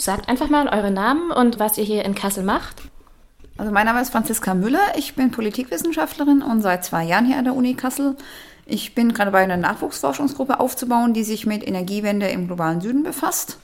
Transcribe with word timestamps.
sagt 0.00 0.28
einfach 0.28 0.48
mal 0.48 0.68
euren 0.68 0.94
Namen 0.94 1.30
und 1.30 1.58
was 1.58 1.78
ihr 1.78 1.84
hier 1.84 2.04
in 2.04 2.14
Kassel 2.14 2.42
macht. 2.42 2.82
Also 3.56 3.72
mein 3.72 3.84
Name 3.84 4.00
ist 4.00 4.10
Franziska 4.10 4.54
Müller, 4.54 4.94
ich 4.96 5.14
bin 5.14 5.30
Politikwissenschaftlerin 5.30 6.40
und 6.40 6.62
seit 6.62 6.84
zwei 6.84 7.04
Jahren 7.04 7.26
hier 7.26 7.36
an 7.36 7.44
der 7.44 7.54
Uni 7.54 7.74
Kassel. 7.74 8.16
Ich 8.64 8.94
bin 8.94 9.12
gerade 9.12 9.30
bei 9.30 9.42
einer 9.42 9.56
Nachwuchsforschungsgruppe 9.56 10.60
aufzubauen, 10.60 11.12
die 11.12 11.24
sich 11.24 11.44
mit 11.44 11.66
Energiewende 11.66 12.28
im 12.28 12.46
globalen 12.46 12.80
Süden 12.80 13.02
befasst 13.02 13.58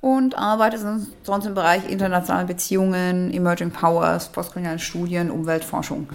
und 0.00 0.38
arbeite 0.38 0.78
sonst 1.24 1.46
im 1.46 1.54
Bereich 1.54 1.90
internationale 1.90 2.46
Beziehungen, 2.46 3.32
Emerging 3.32 3.72
Powers, 3.72 4.28
postkoloniale 4.28 4.78
Studien, 4.78 5.30
Umweltforschung. 5.30 6.08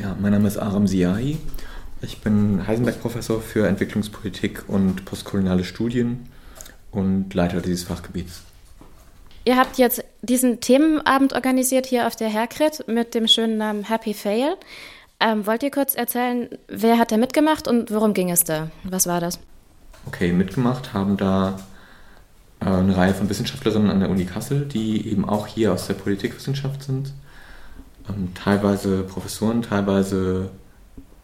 Ja, 0.00 0.14
mein 0.20 0.32
Name 0.32 0.46
ist 0.46 0.58
Aram 0.58 0.86
Siahi. 0.86 1.38
Ich 2.02 2.20
bin 2.20 2.64
Heisenberg-Professor 2.66 3.40
für 3.40 3.66
Entwicklungspolitik 3.66 4.64
und 4.68 5.04
postkoloniale 5.04 5.64
Studien 5.64 6.28
und 6.90 7.32
Leiter 7.34 7.60
dieses 7.60 7.84
Fachgebiets. 7.84 8.42
Ihr 9.44 9.56
habt 9.56 9.78
jetzt 9.78 10.04
diesen 10.22 10.60
Themenabend 10.60 11.32
organisiert 11.32 11.86
hier 11.86 12.06
auf 12.08 12.16
der 12.16 12.28
Herkrit 12.28 12.84
mit 12.88 13.14
dem 13.14 13.28
schönen 13.28 13.58
Namen 13.58 13.84
Happy 13.84 14.12
Fail. 14.12 14.56
Ähm, 15.20 15.46
wollt 15.46 15.62
ihr 15.62 15.70
kurz 15.70 15.94
erzählen, 15.94 16.48
wer 16.68 16.98
hat 16.98 17.12
da 17.12 17.16
mitgemacht 17.16 17.68
und 17.68 17.90
worum 17.92 18.12
ging 18.12 18.30
es 18.30 18.44
da? 18.44 18.70
Was 18.82 19.06
war 19.06 19.20
das? 19.20 19.38
Okay, 20.06 20.32
mitgemacht 20.32 20.92
haben 20.92 21.16
da 21.16 21.58
äh, 22.60 22.66
eine 22.66 22.96
Reihe 22.96 23.14
von 23.14 23.28
Wissenschaftlerinnen 23.28 23.90
an 23.90 24.00
der 24.00 24.10
Uni 24.10 24.24
Kassel, 24.24 24.66
die 24.66 25.08
eben 25.08 25.28
auch 25.28 25.46
hier 25.46 25.72
aus 25.72 25.86
der 25.86 25.94
Politikwissenschaft 25.94 26.82
sind. 26.82 27.12
Ähm, 28.08 28.32
teilweise 28.34 29.04
Professoren, 29.04 29.62
teilweise 29.62 30.50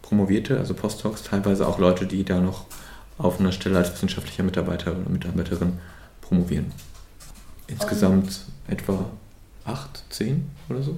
Promovierte, 0.01 0.57
also 0.57 0.73
Postdocs, 0.73 1.23
teilweise 1.23 1.67
auch 1.67 1.77
Leute, 1.77 2.05
die 2.05 2.23
da 2.23 2.39
noch 2.39 2.65
auf 3.17 3.39
einer 3.39 3.51
Stelle 3.51 3.77
als 3.77 3.93
wissenschaftlicher 3.93 4.43
Mitarbeiter 4.43 4.91
oder 4.91 5.09
Mitarbeiterin 5.09 5.79
promovieren. 6.21 6.71
Insgesamt 7.67 8.41
etwa 8.67 9.05
acht, 9.65 10.03
zehn 10.09 10.49
oder 10.69 10.81
so. 10.81 10.97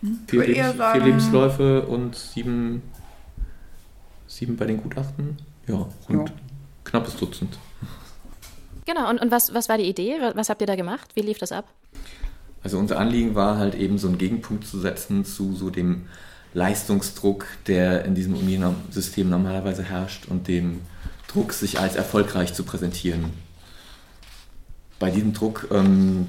Hm? 0.00 0.20
Vier, 0.26 0.46
Lebens, 0.46 0.74
vier 0.74 1.02
Lebensläufe 1.02 1.82
und 1.82 2.16
sieben, 2.16 2.82
sieben 4.26 4.56
bei 4.56 4.66
den 4.66 4.82
Gutachten. 4.82 5.38
Ja, 5.66 5.86
und 6.08 6.28
ja. 6.28 6.34
knappes 6.84 7.16
Dutzend. 7.16 7.58
Genau, 8.86 9.08
und, 9.08 9.20
und 9.20 9.30
was, 9.30 9.54
was 9.54 9.68
war 9.68 9.78
die 9.78 9.88
Idee? 9.88 10.16
Was 10.34 10.48
habt 10.48 10.60
ihr 10.60 10.66
da 10.66 10.74
gemacht? 10.74 11.10
Wie 11.14 11.20
lief 11.20 11.38
das 11.38 11.52
ab? 11.52 11.66
Also 12.62 12.78
unser 12.78 12.98
Anliegen 12.98 13.34
war 13.34 13.56
halt 13.56 13.74
eben 13.74 13.98
so 13.98 14.08
einen 14.08 14.18
Gegenpunkt 14.18 14.66
zu 14.66 14.78
setzen 14.78 15.24
zu 15.24 15.54
so 15.54 15.70
dem 15.70 16.06
Leistungsdruck, 16.54 17.46
der 17.66 18.04
in 18.04 18.14
diesem 18.14 18.34
Unisystem 18.34 19.30
normalerweise 19.30 19.82
herrscht 19.82 20.26
und 20.28 20.48
dem 20.48 20.80
Druck, 21.28 21.52
sich 21.52 21.78
als 21.78 21.94
erfolgreich 21.94 22.54
zu 22.54 22.64
präsentieren. 22.64 23.30
Bei 24.98 25.10
diesem 25.10 25.32
Druck 25.32 25.68
ähm, 25.70 26.26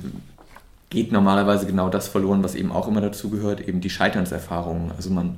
geht 0.89 1.11
normalerweise 1.11 1.65
genau 1.65 1.89
das 1.89 2.07
verloren, 2.07 2.43
was 2.43 2.55
eben 2.55 2.71
auch 2.71 2.87
immer 2.87 3.01
dazu 3.01 3.29
gehört, 3.29 3.67
eben 3.67 3.81
die 3.81 3.89
Scheiternserfahrung. 3.89 4.91
Also 4.95 5.09
man 5.09 5.37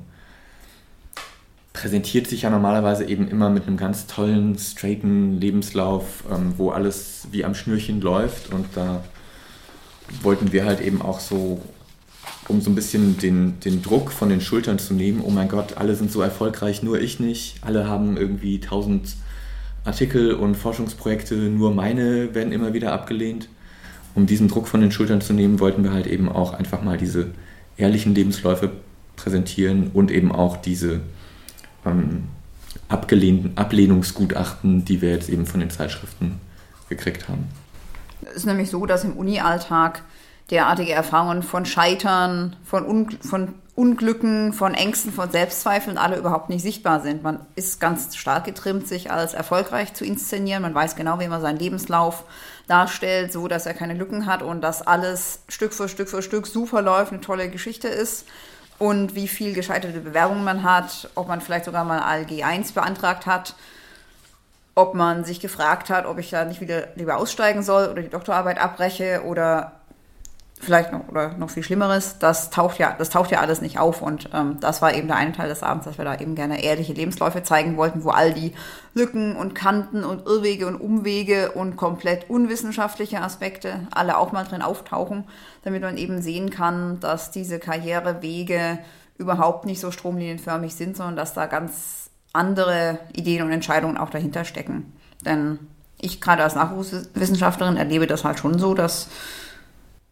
präsentiert 1.72 2.26
sich 2.26 2.42
ja 2.42 2.50
normalerweise 2.50 3.04
eben 3.04 3.26
immer 3.28 3.50
mit 3.50 3.66
einem 3.66 3.76
ganz 3.76 4.06
tollen, 4.06 4.58
straighten 4.58 5.40
Lebenslauf, 5.40 6.24
ähm, 6.30 6.54
wo 6.56 6.70
alles 6.70 7.28
wie 7.32 7.44
am 7.44 7.54
Schnürchen 7.54 8.00
läuft 8.00 8.52
und 8.52 8.66
da 8.74 9.02
wollten 10.22 10.52
wir 10.52 10.64
halt 10.64 10.80
eben 10.80 11.02
auch 11.02 11.20
so 11.20 11.60
um 12.48 12.60
so 12.60 12.70
ein 12.70 12.74
bisschen 12.74 13.18
den, 13.18 13.58
den 13.60 13.82
Druck 13.82 14.12
von 14.12 14.28
den 14.28 14.40
Schultern 14.40 14.78
zu 14.78 14.94
nehmen. 14.94 15.22
Oh 15.24 15.30
mein 15.30 15.48
Gott, 15.48 15.76
alle 15.76 15.94
sind 15.94 16.12
so 16.12 16.20
erfolgreich, 16.20 16.82
nur 16.82 17.00
ich 17.00 17.20
nicht. 17.20 17.56
Alle 17.62 17.88
haben 17.88 18.16
irgendwie 18.16 18.60
tausend 18.60 19.16
Artikel 19.84 20.32
und 20.34 20.54
Forschungsprojekte, 20.54 21.34
nur 21.34 21.74
meine 21.74 22.34
werden 22.34 22.52
immer 22.52 22.72
wieder 22.72 22.92
abgelehnt. 22.92 23.48
Um 24.14 24.26
diesen 24.26 24.48
Druck 24.48 24.68
von 24.68 24.80
den 24.80 24.92
Schultern 24.92 25.20
zu 25.20 25.32
nehmen, 25.32 25.60
wollten 25.60 25.82
wir 25.82 25.92
halt 25.92 26.06
eben 26.06 26.28
auch 26.28 26.54
einfach 26.54 26.82
mal 26.82 26.96
diese 26.96 27.32
ehrlichen 27.76 28.14
Lebensläufe 28.14 28.70
präsentieren 29.16 29.90
und 29.92 30.10
eben 30.10 30.32
auch 30.32 30.56
diese 30.56 31.00
ähm, 31.84 32.24
abgelehnten 32.88 33.56
Ablehnungsgutachten, 33.56 34.84
die 34.84 35.00
wir 35.02 35.10
jetzt 35.10 35.28
eben 35.28 35.46
von 35.46 35.60
den 35.60 35.70
Zeitschriften 35.70 36.40
gekriegt 36.88 37.28
haben. 37.28 37.46
Es 38.22 38.36
ist 38.36 38.46
nämlich 38.46 38.70
so, 38.70 38.86
dass 38.86 39.04
im 39.04 39.16
Uni-Alltag 39.16 40.02
derartige 40.50 40.92
Erfahrungen 40.92 41.42
von 41.42 41.64
Scheitern, 41.64 42.56
von, 42.64 42.86
Un 42.86 43.18
von 43.20 43.54
Unglücken, 43.76 44.52
von 44.52 44.72
Ängsten, 44.74 45.12
von 45.12 45.30
Selbstzweifeln 45.30 45.98
alle 45.98 46.16
überhaupt 46.16 46.48
nicht 46.48 46.62
sichtbar 46.62 47.00
sind. 47.00 47.24
Man 47.24 47.44
ist 47.56 47.80
ganz 47.80 48.14
stark 48.16 48.44
getrimmt, 48.44 48.86
sich 48.86 49.10
als 49.10 49.34
erfolgreich 49.34 49.94
zu 49.94 50.04
inszenieren. 50.04 50.62
Man 50.62 50.74
weiß 50.74 50.94
genau, 50.94 51.18
wie 51.18 51.26
man 51.26 51.40
seinen 51.40 51.58
Lebenslauf 51.58 52.22
darstellt, 52.68 53.32
so 53.32 53.48
dass 53.48 53.66
er 53.66 53.74
keine 53.74 53.94
Lücken 53.94 54.26
hat 54.26 54.42
und 54.42 54.60
dass 54.60 54.86
alles 54.86 55.40
Stück 55.48 55.74
für 55.74 55.88
Stück 55.88 56.08
für 56.08 56.22
Stück 56.22 56.46
super 56.46 56.82
läuft, 56.82 57.12
eine 57.12 57.20
tolle 57.20 57.48
Geschichte 57.50 57.88
ist 57.88 58.26
und 58.78 59.14
wie 59.14 59.28
viel 59.28 59.54
gescheiterte 59.54 60.00
Bewerbungen 60.00 60.44
man 60.44 60.62
hat, 60.62 61.10
ob 61.14 61.28
man 61.28 61.40
vielleicht 61.40 61.64
sogar 61.64 61.84
mal 61.84 62.00
ALG 62.00 62.44
1 62.44 62.72
beantragt 62.72 63.26
hat, 63.26 63.54
ob 64.74 64.94
man 64.94 65.24
sich 65.24 65.40
gefragt 65.40 65.90
hat, 65.90 66.06
ob 66.06 66.18
ich 66.18 66.30
da 66.30 66.44
nicht 66.44 66.60
wieder 66.60 66.88
lieber 66.96 67.16
aussteigen 67.16 67.62
soll 67.62 67.88
oder 67.88 68.02
die 68.02 68.08
Doktorarbeit 68.08 68.58
abbreche 68.58 69.22
oder 69.24 69.72
vielleicht 70.64 70.92
noch 70.92 71.08
oder 71.08 71.36
noch 71.36 71.50
viel 71.50 71.62
Schlimmeres, 71.62 72.18
das 72.18 72.50
taucht 72.50 72.78
ja, 72.78 72.94
das 72.96 73.10
taucht 73.10 73.30
ja 73.30 73.40
alles 73.40 73.60
nicht 73.60 73.78
auf. 73.78 74.02
Und 74.02 74.30
ähm, 74.32 74.58
das 74.60 74.82
war 74.82 74.94
eben 74.94 75.06
der 75.06 75.16
eine 75.16 75.32
Teil 75.32 75.48
des 75.48 75.62
Abends, 75.62 75.84
dass 75.84 75.98
wir 75.98 76.04
da 76.04 76.16
eben 76.18 76.34
gerne 76.34 76.64
ehrliche 76.64 76.92
Lebensläufe 76.92 77.42
zeigen 77.42 77.76
wollten, 77.76 78.04
wo 78.04 78.10
all 78.10 78.32
die 78.32 78.54
Lücken 78.94 79.36
und 79.36 79.54
Kanten 79.54 80.04
und 80.04 80.26
Irrwege 80.26 80.66
und 80.66 80.76
Umwege 80.76 81.52
und 81.52 81.76
komplett 81.76 82.28
unwissenschaftliche 82.28 83.20
Aspekte 83.20 83.86
alle 83.92 84.18
auch 84.18 84.32
mal 84.32 84.44
drin 84.44 84.62
auftauchen, 84.62 85.24
damit 85.62 85.82
man 85.82 85.96
eben 85.96 86.22
sehen 86.22 86.50
kann, 86.50 87.00
dass 87.00 87.30
diese 87.30 87.58
Karrierewege 87.58 88.78
überhaupt 89.18 89.66
nicht 89.66 89.80
so 89.80 89.90
stromlinienförmig 89.90 90.74
sind, 90.74 90.96
sondern 90.96 91.16
dass 91.16 91.34
da 91.34 91.46
ganz 91.46 92.10
andere 92.32 92.98
Ideen 93.14 93.42
und 93.42 93.52
Entscheidungen 93.52 93.96
auch 93.96 94.10
dahinter 94.10 94.44
stecken. 94.44 94.92
Denn 95.24 95.58
ich 96.00 96.20
gerade 96.20 96.42
als 96.42 96.54
Nachwuchswissenschaftlerin 96.54 97.76
erlebe 97.76 98.06
das 98.06 98.24
halt 98.24 98.38
schon 98.38 98.58
so, 98.58 98.74
dass 98.74 99.08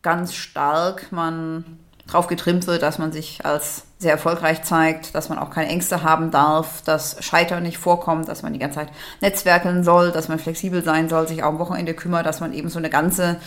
ganz 0.03 0.35
stark 0.35 1.13
man 1.13 1.79
drauf 2.07 2.27
getrimmt 2.27 2.67
wird, 2.67 2.83
dass 2.83 2.99
man 2.99 3.13
sich 3.13 3.45
als 3.45 3.85
sehr 3.99 4.13
erfolgreich 4.13 4.65
zeigt, 4.65 5.15
dass 5.15 5.29
man 5.29 5.39
auch 5.39 5.51
keine 5.51 5.69
Ängste 5.69 6.03
haben 6.03 6.31
darf, 6.31 6.83
dass 6.83 7.23
Scheitern 7.25 7.63
nicht 7.63 7.79
vorkommt, 7.79 8.29
dass 8.29 8.43
man 8.43 8.53
die 8.53 8.59
ganze 8.59 8.81
Zeit 8.81 8.91
netzwerkeln 9.21 9.85
soll, 9.85 10.11
dass 10.11 10.29
man 10.29 10.39
flexibel 10.39 10.83
sein 10.83 11.09
soll, 11.09 11.29
sich 11.29 11.43
auch 11.43 11.51
am 11.51 11.59
Wochenende 11.59 11.95
kümmert, 11.95 12.27
dass 12.27 12.41
man 12.41 12.53
eben 12.53 12.69
so 12.69 12.79
eine 12.79 12.91
ganze 12.91 13.41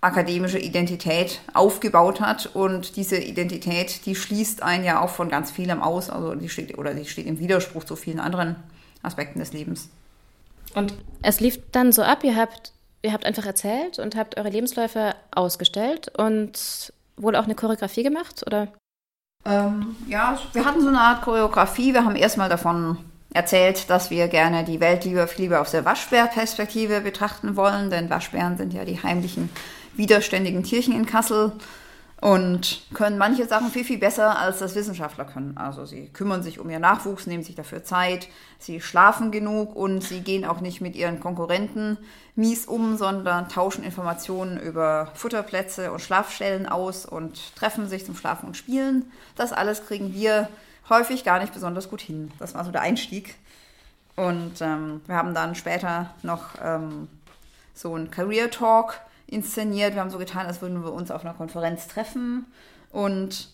akademische 0.00 0.58
Identität 0.58 1.40
aufgebaut 1.54 2.20
hat 2.20 2.46
und 2.54 2.96
diese 2.96 3.16
Identität, 3.16 4.06
die 4.06 4.14
schließt 4.14 4.62
einen 4.62 4.84
ja 4.84 5.00
auch 5.00 5.10
von 5.10 5.28
ganz 5.28 5.50
vielem 5.50 5.82
aus, 5.82 6.10
also 6.10 6.34
die 6.34 6.48
steht 6.48 6.78
oder 6.78 6.94
die 6.94 7.04
steht 7.04 7.26
im 7.26 7.38
Widerspruch 7.38 7.84
zu 7.84 7.96
vielen 7.96 8.20
anderen 8.20 8.56
Aspekten 9.02 9.40
des 9.40 9.52
Lebens. 9.52 9.88
Und 10.74 10.94
es 11.22 11.40
lief 11.40 11.58
dann 11.72 11.92
so 11.92 12.02
ab, 12.02 12.22
ihr 12.22 12.36
habt 12.36 12.72
ihr 13.02 13.12
habt 13.12 13.24
einfach 13.24 13.46
erzählt 13.46 13.98
und 13.98 14.16
habt 14.16 14.36
eure 14.36 14.50
Lebensläufe 14.50 15.14
ausgestellt 15.30 16.10
und 16.16 16.92
wohl 17.16 17.36
auch 17.36 17.44
eine 17.44 17.54
Choreografie 17.54 18.02
gemacht, 18.02 18.44
oder? 18.46 18.68
Ähm, 19.44 19.96
ja, 20.08 20.38
wir 20.52 20.64
hatten 20.64 20.80
so 20.80 20.88
eine 20.88 21.00
Art 21.00 21.22
Choreografie. 21.22 21.94
Wir 21.94 22.04
haben 22.04 22.16
erstmal 22.16 22.48
davon 22.48 22.98
erzählt, 23.32 23.88
dass 23.90 24.10
wir 24.10 24.28
gerne 24.28 24.64
die 24.64 24.80
Welt 24.80 25.04
lieber, 25.04 25.26
viel 25.28 25.44
lieber 25.44 25.60
aus 25.60 25.70
der 25.70 25.84
Waschbärperspektive 25.84 27.00
betrachten 27.00 27.56
wollen, 27.56 27.90
denn 27.90 28.10
Waschbären 28.10 28.56
sind 28.56 28.72
ja 28.72 28.84
die 28.84 29.02
heimlichen, 29.02 29.50
widerständigen 29.94 30.62
Tierchen 30.62 30.94
in 30.94 31.06
Kassel 31.06 31.52
und 32.20 32.82
können 32.94 33.16
manche 33.16 33.46
Sachen 33.46 33.70
viel, 33.70 33.84
viel 33.84 33.98
besser, 33.98 34.38
als 34.38 34.58
das 34.58 34.74
Wissenschaftler 34.74 35.24
können. 35.24 35.56
Also 35.56 35.86
sie 35.86 36.08
kümmern 36.08 36.42
sich 36.42 36.58
um 36.58 36.68
ihren 36.68 36.82
Nachwuchs, 36.82 37.26
nehmen 37.26 37.44
sich 37.44 37.54
dafür 37.54 37.84
Zeit, 37.84 38.28
sie 38.58 38.80
schlafen 38.80 39.30
genug 39.30 39.76
und 39.76 40.02
sie 40.02 40.20
gehen 40.20 40.44
auch 40.44 40.60
nicht 40.60 40.80
mit 40.80 40.96
ihren 40.96 41.20
Konkurrenten 41.20 41.96
mies 42.34 42.66
um, 42.66 42.96
sondern 42.96 43.48
tauschen 43.48 43.84
Informationen 43.84 44.58
über 44.58 45.12
Futterplätze 45.14 45.92
und 45.92 46.00
Schlafstellen 46.00 46.66
aus 46.66 47.06
und 47.06 47.54
treffen 47.54 47.88
sich 47.88 48.04
zum 48.04 48.16
Schlafen 48.16 48.48
und 48.48 48.56
Spielen. 48.56 49.12
Das 49.36 49.52
alles 49.52 49.86
kriegen 49.86 50.12
wir 50.12 50.48
häufig 50.88 51.24
gar 51.24 51.38
nicht 51.38 51.54
besonders 51.54 51.88
gut 51.88 52.00
hin. 52.00 52.32
Das 52.40 52.54
war 52.54 52.64
so 52.64 52.72
der 52.72 52.82
Einstieg. 52.82 53.36
Und 54.16 54.60
ähm, 54.60 55.02
wir 55.06 55.14
haben 55.14 55.34
dann 55.34 55.54
später 55.54 56.10
noch 56.24 56.56
ähm, 56.60 57.06
so 57.74 57.94
einen 57.94 58.10
Career 58.10 58.50
Talk 58.50 59.00
inszeniert. 59.28 59.94
Wir 59.94 60.00
haben 60.00 60.10
so 60.10 60.18
getan, 60.18 60.46
als 60.46 60.60
würden 60.62 60.82
wir 60.82 60.92
uns 60.92 61.10
auf 61.10 61.24
einer 61.24 61.34
Konferenz 61.34 61.86
treffen 61.86 62.46
und 62.90 63.50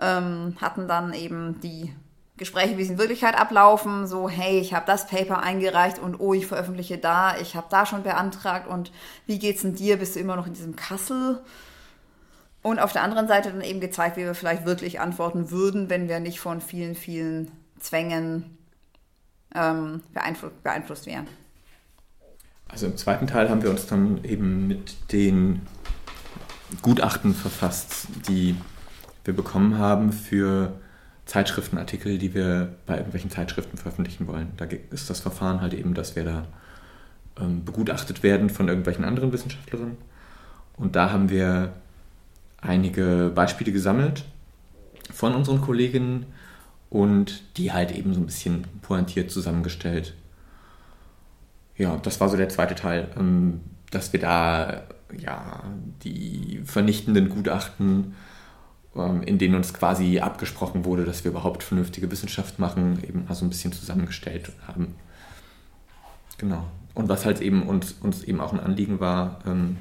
ähm, 0.00 0.56
hatten 0.60 0.88
dann 0.88 1.12
eben 1.12 1.60
die 1.60 1.92
Gespräche, 2.36 2.78
wie 2.78 2.84
sie 2.84 2.92
in 2.92 2.98
Wirklichkeit 2.98 3.38
ablaufen. 3.38 4.06
So, 4.06 4.28
hey, 4.28 4.60
ich 4.60 4.72
habe 4.72 4.86
das 4.86 5.08
Paper 5.08 5.42
eingereicht 5.42 5.98
und 5.98 6.20
oh, 6.20 6.32
ich 6.32 6.46
veröffentliche 6.46 6.96
da, 6.96 7.36
ich 7.36 7.56
habe 7.56 7.66
da 7.68 7.84
schon 7.84 8.04
beantragt 8.04 8.68
und 8.68 8.92
wie 9.26 9.38
geht's 9.38 9.62
denn 9.62 9.74
dir? 9.74 9.98
Bist 9.98 10.14
du 10.14 10.20
immer 10.20 10.36
noch 10.36 10.46
in 10.46 10.54
diesem 10.54 10.76
Kassel? 10.76 11.42
Und 12.62 12.78
auf 12.78 12.92
der 12.92 13.02
anderen 13.02 13.28
Seite 13.28 13.50
dann 13.50 13.60
eben 13.60 13.80
gezeigt, 13.80 14.16
wie 14.16 14.24
wir 14.24 14.34
vielleicht 14.34 14.66
wirklich 14.66 15.00
antworten 15.00 15.50
würden, 15.50 15.90
wenn 15.90 16.08
wir 16.08 16.20
nicht 16.20 16.40
von 16.40 16.60
vielen, 16.60 16.94
vielen 16.94 17.50
Zwängen 17.78 18.58
ähm, 19.54 20.02
beeinflusst, 20.12 20.62
beeinflusst 20.62 21.06
wären. 21.06 21.26
Also 22.68 22.86
im 22.86 22.96
zweiten 22.96 23.26
Teil 23.26 23.48
haben 23.48 23.62
wir 23.62 23.70
uns 23.70 23.86
dann 23.86 24.22
eben 24.24 24.68
mit 24.68 25.12
den 25.12 25.62
Gutachten 26.82 27.34
verfasst, 27.34 28.08
die 28.28 28.56
wir 29.24 29.34
bekommen 29.34 29.78
haben 29.78 30.12
für 30.12 30.72
Zeitschriftenartikel, 31.24 32.18
die 32.18 32.34
wir 32.34 32.74
bei 32.86 32.96
irgendwelchen 32.96 33.30
Zeitschriften 33.30 33.76
veröffentlichen 33.76 34.26
wollen. 34.26 34.52
Da 34.56 34.66
ist 34.90 35.10
das 35.10 35.20
Verfahren 35.20 35.60
halt 35.60 35.74
eben, 35.74 35.94
dass 35.94 36.16
wir 36.16 36.24
da 36.24 36.46
ähm, 37.40 37.64
begutachtet 37.64 38.22
werden 38.22 38.50
von 38.50 38.68
irgendwelchen 38.68 39.04
anderen 39.04 39.32
Wissenschaftlerinnen. 39.32 39.96
Und 40.76 40.96
da 40.96 41.10
haben 41.10 41.28
wir 41.28 41.72
einige 42.60 43.30
Beispiele 43.34 43.72
gesammelt 43.72 44.24
von 45.12 45.34
unseren 45.34 45.60
Kolleginnen 45.60 46.26
und 46.90 47.42
die 47.56 47.72
halt 47.72 47.92
eben 47.92 48.14
so 48.14 48.20
ein 48.20 48.26
bisschen 48.26 48.64
pointiert 48.82 49.30
zusammengestellt. 49.30 50.14
Ja, 51.78 51.96
das 51.96 52.20
war 52.20 52.28
so 52.28 52.36
der 52.36 52.48
zweite 52.48 52.74
Teil, 52.74 53.08
ähm, 53.16 53.60
dass 53.90 54.12
wir 54.12 54.20
da 54.20 54.82
ja 55.16 55.62
die 56.02 56.60
vernichtenden 56.64 57.28
Gutachten, 57.28 58.14
ähm, 58.94 59.22
in 59.22 59.38
denen 59.38 59.54
uns 59.54 59.72
quasi 59.72 60.18
abgesprochen 60.18 60.84
wurde, 60.84 61.04
dass 61.04 61.24
wir 61.24 61.30
überhaupt 61.30 61.62
vernünftige 61.62 62.10
Wissenschaft 62.10 62.58
machen, 62.58 63.02
eben 63.06 63.24
mal 63.26 63.34
so 63.34 63.46
ein 63.46 63.48
bisschen 63.48 63.72
zusammengestellt 63.72 64.50
haben. 64.66 64.96
Genau. 66.36 66.64
Und 66.94 67.08
was 67.08 67.24
halt 67.24 67.40
eben 67.40 67.62
uns, 67.62 67.92
uns 68.02 68.24
eben 68.24 68.40
auch 68.40 68.52
ein 68.52 68.60
Anliegen 68.60 69.00
war, 69.00 69.38
ähm, 69.46 69.78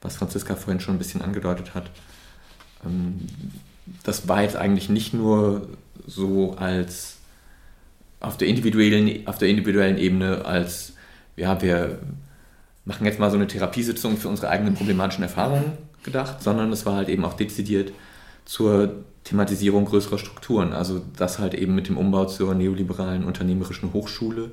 was 0.00 0.16
Franziska 0.16 0.54
vorhin 0.54 0.80
schon 0.80 0.94
ein 0.94 0.98
bisschen 0.98 1.22
angedeutet 1.22 1.74
hat, 1.74 1.90
das 4.04 4.28
war 4.28 4.42
jetzt 4.42 4.56
eigentlich 4.56 4.88
nicht 4.88 5.12
nur 5.14 5.68
so 6.06 6.54
als 6.56 7.18
auf 8.20 8.36
der 8.36 8.48
individuellen, 8.48 9.26
auf 9.26 9.38
der 9.38 9.48
individuellen 9.48 9.98
Ebene 9.98 10.44
als, 10.44 10.94
ja, 11.38 11.60
wir 11.62 11.98
machen 12.84 13.06
jetzt 13.06 13.18
mal 13.18 13.30
so 13.30 13.36
eine 13.36 13.46
Therapiesitzung 13.46 14.16
für 14.16 14.28
unsere 14.28 14.48
eigenen 14.48 14.74
problematischen 14.74 15.22
Erfahrungen 15.22 15.72
gedacht, 16.02 16.42
sondern 16.42 16.72
es 16.72 16.86
war 16.86 16.96
halt 16.96 17.08
eben 17.08 17.24
auch 17.24 17.34
dezidiert 17.34 17.92
zur 18.44 19.04
Thematisierung 19.24 19.84
größerer 19.84 20.18
Strukturen. 20.18 20.72
Also 20.72 21.02
dass 21.16 21.38
halt 21.38 21.54
eben 21.54 21.74
mit 21.74 21.88
dem 21.88 21.96
Umbau 21.96 22.24
zur 22.26 22.54
neoliberalen 22.54 23.24
unternehmerischen 23.24 23.92
Hochschule 23.92 24.50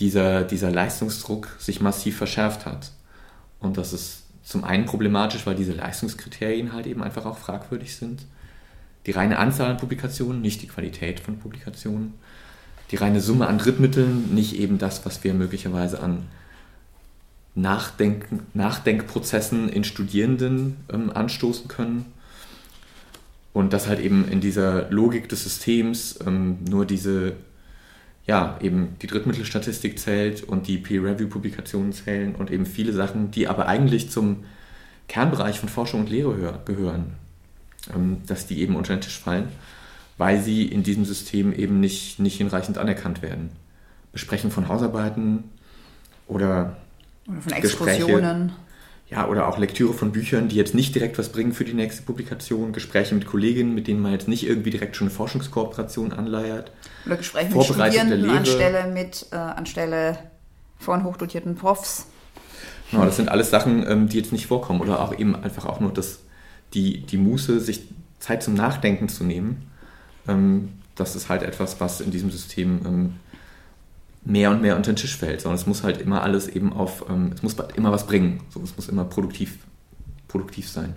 dieser, 0.00 0.44
dieser 0.44 0.70
Leistungsdruck 0.70 1.48
sich 1.58 1.80
massiv 1.80 2.18
verschärft 2.18 2.66
hat. 2.66 2.92
Und 3.60 3.78
das 3.78 3.92
ist 3.92 4.24
zum 4.42 4.64
einen 4.64 4.84
problematisch, 4.84 5.46
weil 5.46 5.54
diese 5.54 5.72
Leistungskriterien 5.72 6.72
halt 6.72 6.86
eben 6.86 7.02
einfach 7.02 7.24
auch 7.24 7.38
fragwürdig 7.38 7.96
sind 7.96 8.26
die 9.06 9.12
reine 9.12 9.38
Anzahl 9.38 9.70
an 9.70 9.76
Publikationen, 9.76 10.40
nicht 10.40 10.62
die 10.62 10.66
Qualität 10.66 11.20
von 11.20 11.38
Publikationen, 11.38 12.14
die 12.90 12.96
reine 12.96 13.20
Summe 13.20 13.46
an 13.46 13.58
Drittmitteln, 13.58 14.34
nicht 14.34 14.56
eben 14.56 14.78
das, 14.78 15.04
was 15.04 15.24
wir 15.24 15.34
möglicherweise 15.34 16.00
an 16.00 16.24
Nachdenk 17.54 18.26
Nachdenkprozessen 18.54 19.68
in 19.68 19.82
Studierenden 19.82 20.76
ähm, 20.92 21.10
anstoßen 21.10 21.68
können. 21.68 22.04
Und 23.52 23.72
dass 23.72 23.88
halt 23.88 24.00
eben 24.00 24.28
in 24.28 24.42
dieser 24.42 24.90
Logik 24.90 25.30
des 25.30 25.44
Systems 25.44 26.18
ähm, 26.26 26.58
nur 26.68 26.84
diese, 26.84 27.32
ja, 28.26 28.58
eben 28.60 28.96
die 29.00 29.06
Drittmittelstatistik 29.06 29.98
zählt 29.98 30.42
und 30.42 30.68
die 30.68 30.76
Peer-Review-Publikationen 30.76 31.94
zählen 31.94 32.34
und 32.34 32.50
eben 32.50 32.66
viele 32.66 32.92
Sachen, 32.92 33.30
die 33.30 33.48
aber 33.48 33.66
eigentlich 33.66 34.10
zum 34.10 34.44
Kernbereich 35.08 35.58
von 35.58 35.70
Forschung 35.70 36.00
und 36.00 36.10
Lehre 36.10 36.60
gehören. 36.66 37.14
Ähm, 37.94 38.18
dass 38.26 38.46
die 38.46 38.60
eben 38.60 38.76
unter 38.76 38.94
den 38.94 39.00
Tisch 39.00 39.18
fallen, 39.18 39.48
weil 40.18 40.40
sie 40.40 40.64
in 40.64 40.82
diesem 40.82 41.04
System 41.04 41.52
eben 41.52 41.80
nicht, 41.80 42.18
nicht 42.18 42.36
hinreichend 42.36 42.78
anerkannt 42.78 43.22
werden. 43.22 43.50
Besprechen 44.12 44.50
von 44.50 44.68
Hausarbeiten 44.68 45.44
oder, 46.26 46.76
oder 47.28 47.40
von 47.40 47.52
Exkursionen. 47.52 48.52
Ja, 49.08 49.28
oder 49.28 49.46
auch 49.46 49.58
Lektüre 49.58 49.92
von 49.92 50.10
Büchern, 50.10 50.48
die 50.48 50.56
jetzt 50.56 50.74
nicht 50.74 50.94
direkt 50.94 51.16
was 51.16 51.28
bringen 51.28 51.52
für 51.52 51.64
die 51.64 51.74
nächste 51.74 52.02
Publikation, 52.02 52.72
Gespräche 52.72 53.14
mit 53.14 53.24
Kolleginnen, 53.26 53.72
mit 53.72 53.86
denen 53.86 54.00
man 54.00 54.10
jetzt 54.10 54.26
nicht 54.26 54.44
irgendwie 54.44 54.70
direkt 54.70 54.96
schon 54.96 55.06
eine 55.06 55.14
Forschungskooperation 55.14 56.12
anleiert. 56.12 56.72
Oder 57.04 57.16
Gespräche 57.16 57.54
mit 57.54 57.64
Studierenden 57.64 58.28
anstelle, 58.28 58.92
mit, 58.92 59.26
äh, 59.30 59.36
anstelle 59.36 60.18
von 60.78 61.04
hochdotierten 61.04 61.54
Profs. 61.54 62.06
Genau, 62.90 63.04
das 63.04 63.16
sind 63.16 63.28
alles 63.28 63.50
Sachen, 63.50 63.88
ähm, 63.88 64.08
die 64.08 64.16
jetzt 64.16 64.32
nicht 64.32 64.46
vorkommen. 64.46 64.80
Oder 64.80 65.00
auch 65.00 65.16
eben 65.16 65.36
einfach 65.36 65.66
auch 65.66 65.78
nur 65.78 65.92
das 65.92 66.20
die, 66.74 67.02
die 67.02 67.16
Muße, 67.16 67.60
sich 67.60 67.82
Zeit 68.18 68.42
zum 68.42 68.54
Nachdenken 68.54 69.08
zu 69.08 69.22
nehmen, 69.24 69.70
ähm, 70.28 70.68
das 70.94 71.16
ist 71.16 71.28
halt 71.28 71.42
etwas, 71.42 71.80
was 71.80 72.00
in 72.00 72.10
diesem 72.10 72.30
System 72.30 72.80
ähm, 72.84 73.14
mehr 74.24 74.50
und 74.50 74.60
mehr 74.60 74.76
unter 74.76 74.92
den 74.92 74.96
Tisch 74.96 75.16
fällt, 75.16 75.40
sondern 75.40 75.58
es 75.58 75.66
muss 75.66 75.82
halt 75.82 76.00
immer 76.00 76.22
alles 76.22 76.48
eben 76.48 76.72
auf, 76.72 77.04
ähm, 77.08 77.32
es 77.34 77.42
muss 77.42 77.56
immer 77.76 77.92
was 77.92 78.06
bringen, 78.06 78.40
so, 78.50 78.60
es 78.62 78.76
muss 78.76 78.88
immer 78.88 79.04
produktiv, 79.04 79.58
produktiv 80.28 80.68
sein. 80.68 80.94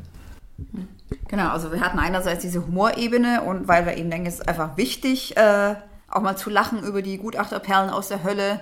Genau, 1.27 1.49
also 1.49 1.71
wir 1.71 1.79
hatten 1.81 1.99
einerseits 1.99 2.41
diese 2.41 2.65
Humorebene 2.65 3.43
und 3.43 3.67
weil 3.67 3.85
wir 3.85 3.97
eben 3.97 4.09
denken, 4.09 4.27
es 4.27 4.35
ist 4.35 4.47
einfach 4.47 4.77
wichtig, 4.77 5.37
äh, 5.37 5.75
auch 6.09 6.21
mal 6.21 6.35
zu 6.35 6.49
lachen 6.49 6.83
über 6.83 7.01
die 7.01 7.17
Gutachterperlen 7.17 7.89
aus 7.89 8.09
der 8.09 8.23
Hölle, 8.23 8.61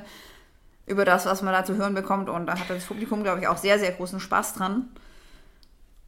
über 0.85 1.05
das, 1.05 1.25
was 1.25 1.41
man 1.41 1.53
da 1.53 1.65
zu 1.65 1.75
hören 1.75 1.93
bekommt 1.93 2.29
und 2.29 2.45
da 2.45 2.57
hatte 2.57 2.73
das 2.73 2.85
Publikum, 2.85 3.23
glaube 3.23 3.41
ich, 3.41 3.47
auch 3.47 3.57
sehr, 3.57 3.79
sehr 3.79 3.91
großen 3.91 4.19
Spaß 4.19 4.53
dran. 4.53 4.89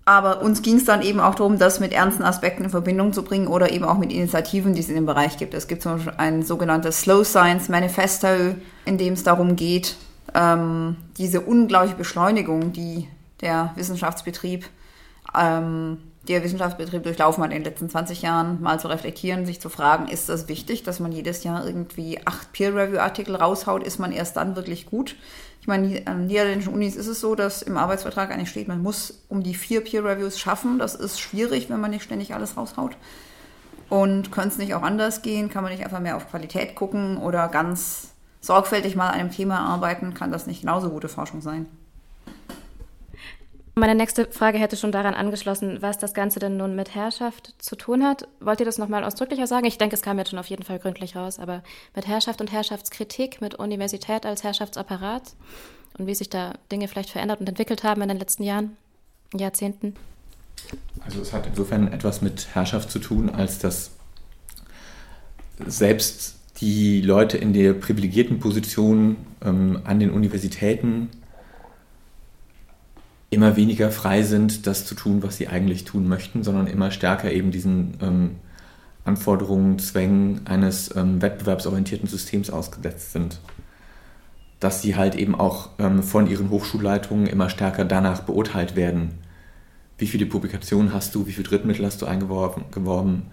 Aber 0.10 0.42
uns 0.42 0.64
ging 0.64 0.78
es 0.78 0.86
dann 0.86 1.04
eben 1.04 1.20
auch 1.20 1.36
darum, 1.36 1.60
das 1.60 1.80
mit 1.80 1.94
ernsten 1.94 2.24
Aspekten 2.24 2.64
in 2.64 2.72
Verbindung 2.72 3.14
zu 3.14 3.22
bringen 3.22 3.46
oder 3.46 3.72
eben 3.72 3.86
auch 3.86 4.00
mit 4.00 4.12
Initiativen, 4.12 4.74
die 4.74 4.80
es 4.80 4.90
in 4.90 4.96
dem 4.96 5.06
Bereich 5.06 5.38
gibt. 5.38 5.54
Es 5.54 5.68
gibt 5.68 5.84
zum 5.84 5.98
Beispiel 5.98 6.14
ein 6.18 6.42
sogenanntes 6.42 7.02
Slow 7.02 7.24
Science 7.24 7.70
Manifesto, 7.70 8.56
in 8.86 8.98
dem 8.98 9.14
es 9.14 9.22
darum 9.22 9.56
geht, 9.56 9.98
ähm, 10.34 10.96
diese 11.20 11.42
unglaubliche 11.42 11.96
Beschleunigung, 11.96 12.74
die 12.74 13.08
der 13.42 13.72
Wissenschaftsbetrieb, 13.76 14.66
ähm, 15.40 16.00
der 16.28 16.44
Wissenschaftsbetrieb 16.44 17.04
durchlaufen 17.04 17.44
hat 17.44 17.52
in 17.52 17.58
den 17.58 17.66
letzten 17.66 17.88
20 17.88 18.24
Jahren, 18.24 18.64
mal 18.64 18.80
zu 18.80 18.88
reflektieren, 18.88 19.46
sich 19.46 19.62
zu 19.62 19.70
fragen, 19.70 20.08
ist 20.08 20.28
das 20.28 20.48
wichtig, 20.48 20.82
dass 20.82 21.00
man 21.00 21.12
jedes 21.12 21.44
Jahr 21.44 21.64
irgendwie 21.64 22.20
acht 22.26 22.52
Peer-Review-Artikel 22.52 23.36
raushaut, 23.36 23.84
ist 23.84 24.00
man 24.00 24.12
erst 24.12 24.38
dann 24.38 24.56
wirklich 24.56 24.88
gut? 24.88 25.16
Meine, 25.70 26.02
an 26.08 26.26
niederländischen 26.26 26.74
Unis 26.74 26.96
ist 26.96 27.06
es 27.06 27.20
so, 27.20 27.36
dass 27.36 27.62
im 27.62 27.78
Arbeitsvertrag 27.78 28.32
eigentlich 28.32 28.50
steht, 28.50 28.68
man 28.68 28.82
muss 28.82 29.24
um 29.30 29.44
die 29.44 29.54
vier 29.54 29.82
Peer 29.82 30.04
Reviews 30.04 30.40
schaffen. 30.40 30.80
Das 30.80 30.96
ist 30.96 31.20
schwierig, 31.20 31.70
wenn 31.70 31.80
man 31.80 31.92
nicht 31.92 32.02
ständig 32.02 32.34
alles 32.34 32.58
raushaut. 32.58 32.98
Und 33.88 34.32
könnte 34.32 34.50
es 34.50 34.58
nicht 34.58 34.74
auch 34.74 34.82
anders 34.82 35.22
gehen? 35.22 35.48
Kann 35.48 35.62
man 35.62 35.72
nicht 35.72 35.84
einfach 35.84 36.00
mehr 36.00 36.16
auf 36.16 36.28
Qualität 36.28 36.74
gucken 36.74 37.18
oder 37.18 37.48
ganz 37.50 38.16
sorgfältig 38.42 38.96
mal 38.96 39.10
an 39.10 39.20
einem 39.20 39.32
Thema 39.32 39.60
arbeiten? 39.60 40.16
Kann 40.16 40.32
das 40.32 40.48
nicht 40.48 40.62
genauso 40.62 40.90
gute 40.90 41.08
Forschung 41.08 41.40
sein? 41.40 41.68
Meine 43.80 43.96
nächste 43.96 44.26
Frage 44.26 44.58
hätte 44.58 44.76
schon 44.76 44.92
daran 44.92 45.14
angeschlossen, 45.14 45.82
was 45.82 45.98
das 45.98 46.14
Ganze 46.14 46.40
denn 46.40 46.58
nun 46.58 46.76
mit 46.76 46.96
Herrschaft 46.96 47.56
zu 47.60 47.78
tun 47.78 48.04
hat. 48.04 48.28
Wollt 48.42 48.60
ihr 48.60 48.66
das 48.66 48.78
nochmal 48.78 49.06
ausdrücklicher 49.06 49.48
sagen? 49.48 49.66
Ich 49.66 49.78
denke, 49.78 49.96
es 49.96 50.02
kam 50.02 50.18
jetzt 50.18 50.32
schon 50.32 50.40
auf 50.40 50.48
jeden 50.48 50.64
Fall 50.64 50.80
gründlich 50.80 51.16
raus, 51.16 51.40
aber 51.40 51.64
mit 51.96 52.06
Herrschaft 52.06 52.42
und 52.42 52.52
Herrschaftskritik, 52.52 53.40
mit 53.40 53.56
Universität 53.56 54.26
als 54.26 54.44
Herrschaftsapparat 54.44 55.34
und 55.98 56.08
wie 56.08 56.16
sich 56.16 56.30
da 56.30 56.56
Dinge 56.70 56.90
vielleicht 56.90 57.10
verändert 57.10 57.40
und 57.40 57.48
entwickelt 57.48 57.86
haben 57.86 58.02
in 58.02 58.10
den 58.10 58.20
letzten 58.20 58.44
Jahren, 58.44 58.76
Jahrzehnten? 59.34 59.96
Also 61.06 61.22
es 61.22 61.32
hat 61.32 61.48
insofern 61.48 61.94
etwas 61.94 62.22
mit 62.22 62.54
Herrschaft 62.54 62.92
zu 62.92 63.00
tun, 63.00 63.30
als 63.30 63.60
dass 63.60 63.92
selbst 65.66 66.36
die 66.60 67.00
Leute 67.00 67.38
in 67.38 67.54
der 67.54 67.72
privilegierten 67.72 68.40
Position 68.40 69.16
ähm, 69.42 69.80
an 69.86 70.02
den 70.02 70.12
Universitäten 70.12 71.12
immer 73.30 73.56
weniger 73.56 73.92
frei 73.92 74.24
sind, 74.24 74.66
das 74.66 74.86
zu 74.86 74.96
tun, 74.96 75.22
was 75.22 75.38
sie 75.38 75.48
eigentlich 75.48 75.86
tun 75.86 76.08
möchten, 76.08 76.44
sondern 76.44 76.68
immer 76.68 76.92
stärker 76.92 77.32
eben 77.32 77.52
diesen 77.52 77.96
ähm, 78.02 78.36
Anforderungen, 79.06 79.80
Zwängen 79.80 80.42
eines 80.46 80.96
ähm, 80.96 81.22
wettbewerbsorientierten 81.22 82.08
Systems 82.08 82.50
ausgesetzt 82.50 83.12
sind. 83.12 83.40
Dass 84.60 84.82
sie 84.82 84.96
halt 84.96 85.16
eben 85.16 85.36
auch 85.36 85.70
ähm, 85.80 86.04
von 86.04 86.28
ihren 86.28 86.50
Hochschulleitungen 86.50 87.28
immer 87.28 87.50
stärker 87.50 87.86
danach 87.86 88.22
beurteilt 88.22 88.76
werden. 88.76 89.12
Wie 89.98 90.08
viele 90.08 90.26
Publikationen 90.26 90.94
hast 90.94 91.14
du, 91.14 91.28
wie 91.28 91.32
viele 91.32 91.48
Drittmittel 91.48 91.86
hast 91.86 92.02
du 92.02 92.06
eingeworben? 92.06 93.24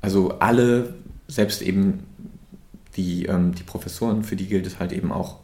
Also 0.00 0.38
alle, 0.40 0.94
selbst 1.26 1.62
eben 1.62 2.04
die, 2.96 3.26
ähm, 3.26 3.54
die 3.54 3.62
Professoren, 3.62 4.24
für 4.24 4.36
die 4.36 4.46
gilt 4.46 4.66
es 4.66 4.78
halt 4.78 4.92
eben 4.92 5.12
auch, 5.12 5.38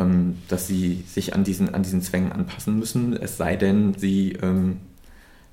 ähm, 0.00 0.38
dass 0.48 0.66
sie 0.66 1.04
sich 1.06 1.34
an 1.34 1.44
diesen, 1.44 1.74
an 1.74 1.82
diesen 1.82 2.02
Zwängen 2.02 2.32
anpassen 2.32 2.78
müssen, 2.78 3.12
es 3.12 3.36
sei 3.36 3.56
denn, 3.56 3.94
sie 3.94 4.32
ähm, 4.42 4.78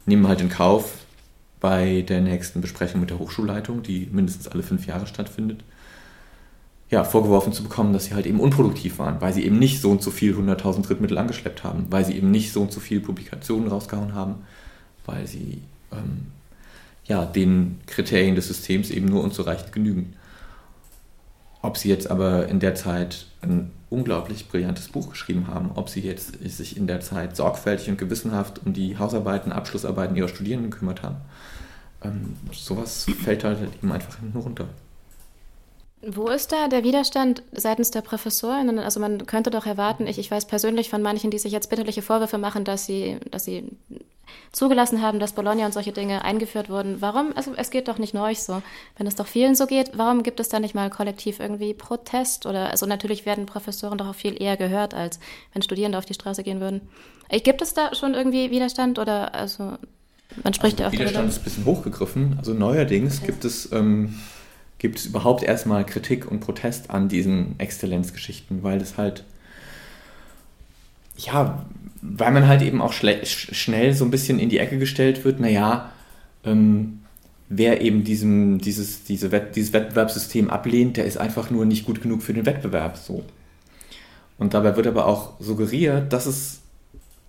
nehmen 0.06 0.27
halt 0.27 0.42
in 0.42 0.50
Kauf 0.50 0.94
bei 1.60 2.01
der 2.08 2.22
nächsten 2.22 2.62
Besprechung 2.62 3.01
mit 3.01 3.10
der 3.10 3.20
Hochschulleitung, 3.20 3.84
die 3.84 4.08
mindestens 4.12 4.48
alle 4.48 4.63
fünf 4.63 4.88
Jahre 4.88 5.06
stattfindet, 5.06 5.63
ja, 6.89 7.04
vorgeworfen 7.04 7.51
zu 7.51 7.63
bekommen, 7.63 7.92
dass 7.92 8.06
sie 8.06 8.13
halt 8.13 8.25
eben 8.25 8.39
unproduktiv 8.39 9.00
waren, 9.00 9.20
weil 9.20 9.34
sie 9.34 9.44
eben 9.44 9.60
nicht 9.60 9.82
so 9.82 9.92
und 9.92 10.01
so 10.01 10.10
viel 10.10 10.34
100.000 10.34 10.84
Drittmittel 10.84 11.18
angeschleppt 11.18 11.66
haben, 11.66 11.88
weil 11.89 12.06
sie 12.06 12.13
eben 12.13 12.32
nicht 12.32 12.54
so 12.54 12.62
und 12.62 12.72
so 12.72 12.80
viel 12.80 13.01
Publikationen 13.01 13.68
rausgehauen 13.68 14.13
haben, 14.13 14.36
weil 15.06 15.27
sie 15.27 15.62
ähm, 15.92 16.27
ja, 17.06 17.25
den 17.25 17.80
Kriterien 17.88 18.36
des 18.36 18.48
Systems 18.48 18.89
eben 18.89 19.08
nur 19.08 19.24
unzureichend 19.24 19.74
genügen. 19.74 20.13
Ob 21.62 21.75
sie 21.75 21.89
jetzt 21.89 22.10
aber 22.10 22.48
in 22.48 22.62
der 22.62 22.75
Zeit 22.75 23.25
unglaublich 23.89 24.50
brillantes 24.50 24.89
Buch 24.89 25.10
geschrieben 25.10 25.48
haben. 25.48 25.72
Ob 25.75 25.89
sie 25.89 26.01
jetzt 26.01 26.38
sich 26.44 26.77
in 26.77 26.88
der 26.88 27.01
Zeit 27.01 27.36
sorgfältig 27.36 27.89
und 27.89 27.98
gewissenhaft 27.98 28.62
um 28.65 28.74
die 28.74 28.98
Hausarbeiten, 28.98 29.51
Abschlussarbeiten 29.51 30.15
ihrer 30.15 30.27
Studierenden 30.27 30.72
gekümmert 30.72 31.03
haben. 31.03 31.17
Ähm, 32.03 32.36
sowas 32.51 33.06
fällt 33.24 33.44
halt 33.44 33.60
eben 33.62 33.91
einfach 33.91 34.20
hinten 34.20 34.38
runter. 34.38 34.67
Wo 36.01 36.27
ist 36.27 36.51
da 36.51 36.68
der 36.68 36.84
Widerstand 36.84 37.42
seitens 37.51 37.89
der 37.89 38.01
Professorinnen? 38.01 38.77
Also 38.77 39.00
man 39.00 39.25
könnte 39.25 39.50
doch 39.50 39.66
erwarten, 39.66 40.06
ich, 40.06 40.20
ich 40.20 40.30
weiß 40.30 40.46
persönlich 40.46 40.89
von 40.89 41.01
manchen, 41.01 41.32
die 41.32 41.39
sich 41.39 41.51
jetzt 41.51 41.70
bitterliche 41.70 42.04
Vorwürfe 42.04 42.38
machen, 42.38 42.63
dass 42.63 42.86
sie, 42.86 43.18
dass 43.32 43.46
sie 43.46 43.63
zugelassen 44.51 45.01
haben, 45.01 45.20
dass 45.20 45.34
Bologna 45.34 45.66
und 45.66 45.74
solche 45.74 45.92
Dinge 45.92 46.24
eingeführt 46.24 46.70
wurden. 46.70 47.01
Warum? 47.01 47.34
Also 47.36 47.54
es 47.56 47.72
geht 47.72 47.88
doch 47.88 47.98
nicht 47.98 48.13
nur 48.13 48.24
euch 48.24 48.44
so. 48.44 48.62
Wenn 48.98 49.08
es 49.08 49.16
doch 49.16 49.27
vielen 49.27 49.56
so 49.56 49.66
geht, 49.66 49.92
warum 49.96 50.22
gibt 50.22 50.39
es 50.39 50.50
da 50.50 50.60
nicht 50.60 50.75
mal 50.75 50.89
kollektiv 50.89 51.39
irgendwie 51.39 51.74
Protest? 51.74 52.46
Oder 52.46 52.70
also 52.70 52.86
natürlich 52.86 53.25
werden 53.25 53.46
Professoren 53.46 53.98
doch 53.98 54.08
auch 54.08 54.16
viel 54.16 54.42
eher 54.42 54.58
gehört, 54.58 54.94
als 54.94 55.20
wenn 55.54 55.62
Studierende 55.62 55.98
auf 55.98 56.06
die 56.06 56.13
Straße 56.13 56.44
gehen 56.44 56.60
würden. 56.60 56.82
Gibt 57.44 57.62
es 57.62 57.74
da 57.74 57.96
schon 57.96 58.13
irgendwie 58.13 58.51
Widerstand 58.51 59.00
oder 59.00 59.34
also 59.34 59.74
man 60.44 60.54
spricht 60.54 60.80
also, 60.80 60.84
ja 60.84 60.88
auch 60.88 60.94
Widerstand 60.94 61.30
ist 61.30 61.39
ein 61.39 61.44
bisschen 61.44 61.66
hochgegriffen. 61.66 62.36
Also 62.38 62.54
neuerdings 62.54 63.24
gibt 63.24 63.46
es 63.46 63.72
ähm, 63.72 64.20
gibt 64.79 65.00
es 65.00 65.05
überhaupt 65.07 65.43
erstmal 65.43 65.86
Kritik 65.86 66.29
und 66.29 66.39
Protest 66.39 66.89
an 66.89 67.10
diesen 67.10 67.60
Exzellenzgeschichten, 67.60 68.63
weil 68.63 68.79
es 68.81 68.98
halt, 68.98 69.24
ja, 71.17 71.65
weil 72.01 72.31
man 72.31 72.48
halt 72.48 72.62
eben 72.62 72.81
auch 72.81 72.93
schnell 72.93 73.93
so 73.93 74.05
ein 74.05 74.12
bisschen 74.12 74.39
in 74.39 74.50
die 74.50 74.60
Ecke 74.60 74.77
gestellt 74.77 75.25
wird, 75.25 75.39
naja, 75.39 75.91
ähm, 76.43 77.00
wer 77.50 77.81
eben 77.81 78.03
diesem, 78.03 78.60
dieses, 78.60 79.03
diese 79.03 79.31
Wett 79.31 79.55
dieses 79.55 79.74
Wettbewerbssystem 79.74 80.50
ablehnt, 80.50 80.98
der 80.98 81.05
ist 81.05 81.17
einfach 81.17 81.50
nur 81.50 81.65
nicht 81.65 81.86
gut 81.86 82.01
genug 82.01 82.22
für 82.22 82.34
den 82.34 82.46
Wettbewerb. 82.46 82.98
So. 82.98 83.24
Und 84.38 84.53
dabei 84.53 84.75
wird 84.75 84.88
aber 84.88 85.07
auch 85.07 85.39
suggeriert, 85.39 86.13
dass 86.13 86.25
es 86.25 86.60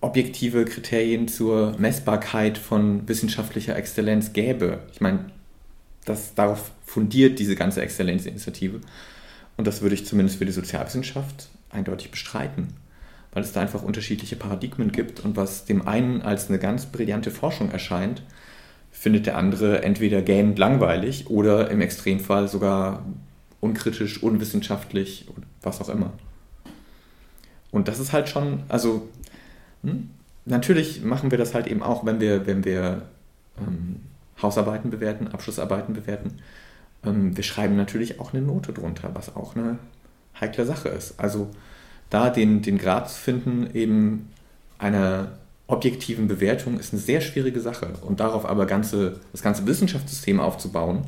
objektive 0.01 0.65
Kriterien 0.65 1.27
zur 1.27 1.75
Messbarkeit 1.77 2.57
von 2.57 3.07
wissenschaftlicher 3.07 3.75
Exzellenz 3.75 4.33
gäbe. 4.33 4.79
Ich 4.93 5.01
meine, 5.01 5.25
das 6.05 6.33
darauf 6.35 6.71
fundiert 6.85 7.39
diese 7.39 7.55
ganze 7.55 7.81
Exzellenzinitiative. 7.81 8.81
Und 9.57 9.67
das 9.67 9.81
würde 9.81 9.95
ich 9.95 10.05
zumindest 10.05 10.37
für 10.37 10.45
die 10.45 10.51
Sozialwissenschaft 10.51 11.49
eindeutig 11.69 12.11
bestreiten, 12.11 12.69
weil 13.33 13.43
es 13.43 13.51
da 13.51 13.61
einfach 13.61 13.83
unterschiedliche 13.83 14.35
Paradigmen 14.35 14.91
gibt 14.91 15.19
und 15.19 15.35
was 15.35 15.65
dem 15.65 15.87
einen 15.87 16.21
als 16.21 16.49
eine 16.49 16.59
ganz 16.59 16.85
brillante 16.85 17.31
Forschung 17.31 17.71
erscheint, 17.71 18.23
findet 18.91 19.25
der 19.25 19.37
andere 19.37 19.83
entweder 19.83 20.21
gähnend 20.21 20.57
langweilig 20.57 21.29
oder 21.29 21.69
im 21.69 21.81
Extremfall 21.81 22.47
sogar 22.47 23.05
unkritisch, 23.59 24.23
unwissenschaftlich, 24.23 25.27
was 25.61 25.81
auch 25.81 25.89
immer. 25.89 26.13
Und 27.71 27.87
das 27.87 27.99
ist 27.99 28.13
halt 28.13 28.29
schon, 28.29 28.63
also 28.67 29.07
hm, 29.83 30.09
natürlich 30.45 31.03
machen 31.03 31.31
wir 31.31 31.37
das 31.37 31.53
halt 31.53 31.67
eben 31.67 31.83
auch, 31.83 32.05
wenn 32.05 32.19
wir, 32.19 32.47
wenn 32.47 32.65
wir 32.65 33.03
ähm, 33.59 33.97
Hausarbeiten 34.41 34.89
bewerten, 34.89 35.27
Abschlussarbeiten 35.27 35.93
bewerten. 35.93 36.39
Ähm, 37.05 37.35
wir 37.35 37.43
schreiben 37.43 37.75
natürlich 37.75 38.19
auch 38.19 38.33
eine 38.33 38.41
Note 38.41 38.73
drunter, 38.73 39.11
was 39.13 39.35
auch 39.35 39.55
eine 39.55 39.77
heikle 40.39 40.65
Sache 40.65 40.89
ist. 40.89 41.19
Also 41.19 41.49
da 42.09 42.29
den, 42.29 42.61
den 42.61 42.77
Grad 42.77 43.09
zu 43.09 43.19
finden, 43.19 43.69
eben 43.73 44.29
einer 44.77 45.33
objektiven 45.67 46.27
Bewertung, 46.27 46.79
ist 46.79 46.93
eine 46.93 47.01
sehr 47.01 47.21
schwierige 47.21 47.59
Sache. 47.59 47.93
Und 48.01 48.19
darauf 48.19 48.45
aber 48.45 48.65
ganze, 48.65 49.19
das 49.31 49.41
ganze 49.41 49.67
Wissenschaftssystem 49.67 50.39
aufzubauen 50.39 51.05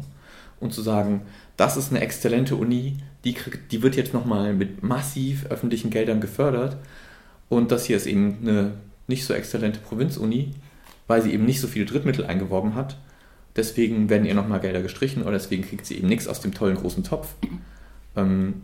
und 0.60 0.74
zu 0.74 0.82
sagen, 0.82 1.22
das 1.58 1.78
ist 1.78 1.92
eine 1.92 2.02
exzellente 2.02 2.56
Uni, 2.56 2.98
die, 3.24 3.34
kriegt, 3.34 3.72
die 3.72 3.82
wird 3.82 3.96
jetzt 3.96 4.14
nochmal 4.14 4.54
mit 4.54 4.84
massiv 4.84 5.46
öffentlichen 5.48 5.90
Geldern 5.90 6.22
gefördert. 6.22 6.78
Und 7.50 7.72
das 7.72 7.86
hier 7.86 7.98
ist 7.98 8.06
eben 8.06 8.38
eine 8.42 8.72
nicht 9.08 9.26
so 9.26 9.34
exzellente 9.34 9.80
Provinzuni, 9.80 10.52
weil 11.08 11.22
sie 11.22 11.34
eben 11.34 11.46
nicht 11.46 11.60
so 11.60 11.68
viele 11.68 11.86
Drittmittel 11.86 12.26
eingeworben 12.26 12.76
hat 12.76 12.98
deswegen 13.56 14.10
werden 14.10 14.26
ihr 14.26 14.34
nochmal 14.34 14.60
Gelder 14.60 14.82
gestrichen 14.82 15.24
oder 15.24 15.34
deswegen 15.34 15.64
kriegt 15.64 15.86
sie 15.86 15.98
eben 15.98 16.08
nichts 16.08 16.28
aus 16.28 16.40
dem 16.42 16.54
tollen 16.54 16.78
großen 16.78 17.04
Topf. 17.04 17.34
Ähm, 18.16 18.62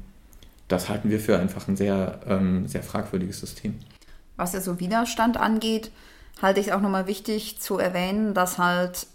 das 0.67 0.89
halten 0.89 1.09
wir 1.09 1.19
für 1.19 1.39
einfach 1.39 1.67
ein 1.67 1.77
sehr, 1.77 2.19
ähm, 2.27 2.67
sehr 2.67 2.83
fragwürdiges 2.83 3.39
System. 3.39 3.75
Was 4.35 4.53
ja 4.53 4.61
so 4.61 4.79
Widerstand 4.79 5.37
angeht, 5.37 5.91
halte 6.41 6.59
ich 6.59 6.67
es 6.67 6.73
auch 6.73 6.81
nochmal 6.81 7.07
wichtig 7.07 7.59
zu 7.59 7.77
erwähnen, 7.79 8.33
dass 8.33 8.57
halt 8.57 9.07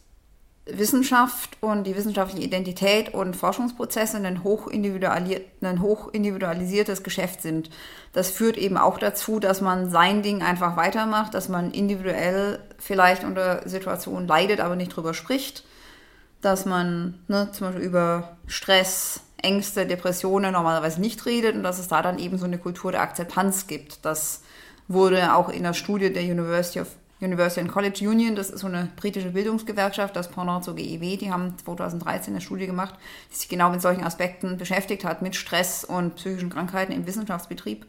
Wissenschaft 0.64 1.56
und 1.60 1.84
die 1.84 1.96
wissenschaftliche 1.96 2.46
Identität 2.46 3.12
und 3.12 3.34
Forschungsprozesse 3.34 4.18
ein, 4.18 4.44
hochindividuali 4.44 5.40
ein 5.60 5.82
hochindividualisiertes 5.82 7.02
Geschäft 7.02 7.42
sind. 7.42 7.68
Das 8.12 8.30
führt 8.30 8.56
eben 8.56 8.76
auch 8.76 8.98
dazu, 8.98 9.40
dass 9.40 9.60
man 9.60 9.90
sein 9.90 10.22
Ding 10.22 10.40
einfach 10.42 10.76
weitermacht, 10.76 11.34
dass 11.34 11.48
man 11.48 11.72
individuell 11.72 12.60
vielleicht 12.78 13.24
unter 13.24 13.68
Situationen 13.68 14.28
leidet, 14.28 14.60
aber 14.60 14.76
nicht 14.76 14.94
drüber 14.94 15.14
spricht, 15.14 15.64
dass 16.42 16.64
man 16.64 17.18
ne, 17.26 17.48
zum 17.50 17.66
Beispiel 17.66 17.84
über 17.84 18.36
Stress, 18.46 19.20
Ängste, 19.38 19.84
Depressionen 19.84 20.52
normalerweise 20.52 21.00
nicht 21.00 21.26
redet 21.26 21.56
und 21.56 21.64
dass 21.64 21.80
es 21.80 21.88
da 21.88 22.02
dann 22.02 22.20
eben 22.20 22.38
so 22.38 22.44
eine 22.44 22.58
Kultur 22.58 22.92
der 22.92 23.02
Akzeptanz 23.02 23.66
gibt. 23.66 24.04
Das 24.04 24.42
wurde 24.86 25.34
auch 25.34 25.48
in 25.48 25.64
der 25.64 25.74
Studie 25.74 26.12
der 26.12 26.22
University 26.22 26.80
of 26.80 26.88
University 27.22 27.60
and 27.60 27.70
College 27.70 28.08
Union, 28.08 28.34
das 28.34 28.50
ist 28.50 28.60
so 28.60 28.66
eine 28.66 28.88
britische 28.96 29.30
Bildungsgewerkschaft, 29.30 30.16
das 30.16 30.28
Pendant 30.28 30.64
zur 30.64 30.74
GEW, 30.74 31.16
die 31.16 31.30
haben 31.30 31.56
2013 31.56 32.34
eine 32.34 32.40
Studie 32.40 32.66
gemacht, 32.66 32.94
die 33.30 33.36
sich 33.36 33.48
genau 33.48 33.70
mit 33.70 33.80
solchen 33.80 34.04
Aspekten 34.04 34.58
beschäftigt 34.58 35.04
hat, 35.04 35.22
mit 35.22 35.36
Stress 35.36 35.84
und 35.84 36.16
psychischen 36.16 36.50
Krankheiten 36.50 36.92
im 36.92 37.06
Wissenschaftsbetrieb. 37.06 37.86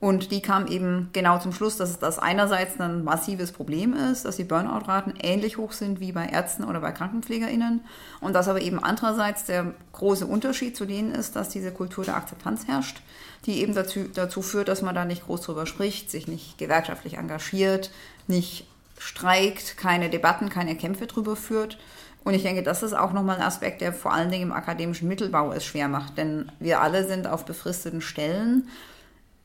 Und 0.00 0.32
die 0.32 0.42
kam 0.42 0.66
eben 0.66 1.08
genau 1.14 1.38
zum 1.38 1.52
Schluss, 1.52 1.78
dass 1.78 1.98
das 1.98 2.18
einerseits 2.18 2.78
ein 2.78 3.04
massives 3.04 3.52
Problem 3.52 3.94
ist, 3.94 4.26
dass 4.26 4.36
die 4.36 4.44
Burnout-Raten 4.44 5.14
ähnlich 5.22 5.56
hoch 5.56 5.72
sind 5.72 5.98
wie 5.98 6.12
bei 6.12 6.26
Ärzten 6.26 6.64
oder 6.64 6.80
bei 6.80 6.92
KrankenpflegerInnen. 6.92 7.80
Und 8.20 8.34
dass 8.34 8.48
aber 8.48 8.60
eben 8.60 8.82
andererseits 8.82 9.44
der 9.44 9.72
große 9.92 10.26
Unterschied 10.26 10.76
zu 10.76 10.84
denen 10.84 11.12
ist, 11.12 11.36
dass 11.36 11.48
diese 11.48 11.72
Kultur 11.72 12.04
der 12.04 12.16
Akzeptanz 12.16 12.66
herrscht, 12.66 13.00
die 13.46 13.62
eben 13.62 13.74
dazu, 13.74 14.00
dazu 14.12 14.42
führt, 14.42 14.68
dass 14.68 14.82
man 14.82 14.94
da 14.94 15.06
nicht 15.06 15.24
groß 15.24 15.40
drüber 15.40 15.64
spricht, 15.64 16.10
sich 16.10 16.28
nicht 16.28 16.58
gewerkschaftlich 16.58 17.16
engagiert, 17.16 17.90
nicht 18.26 18.66
streikt, 18.98 19.76
keine 19.76 20.10
Debatten, 20.10 20.48
keine 20.48 20.76
Kämpfe 20.76 21.06
drüber 21.06 21.36
führt. 21.36 21.78
Und 22.24 22.34
ich 22.34 22.42
denke, 22.42 22.62
das 22.62 22.82
ist 22.82 22.94
auch 22.94 23.12
nochmal 23.12 23.36
ein 23.36 23.42
Aspekt, 23.42 23.80
der 23.82 23.92
vor 23.92 24.12
allen 24.12 24.30
Dingen 24.30 24.44
im 24.44 24.52
akademischen 24.52 25.08
Mittelbau 25.08 25.52
es 25.52 25.64
schwer 25.64 25.88
macht. 25.88 26.16
Denn 26.16 26.50
wir 26.58 26.80
alle 26.80 27.06
sind 27.06 27.26
auf 27.26 27.44
befristeten 27.44 28.00
Stellen. 28.00 28.68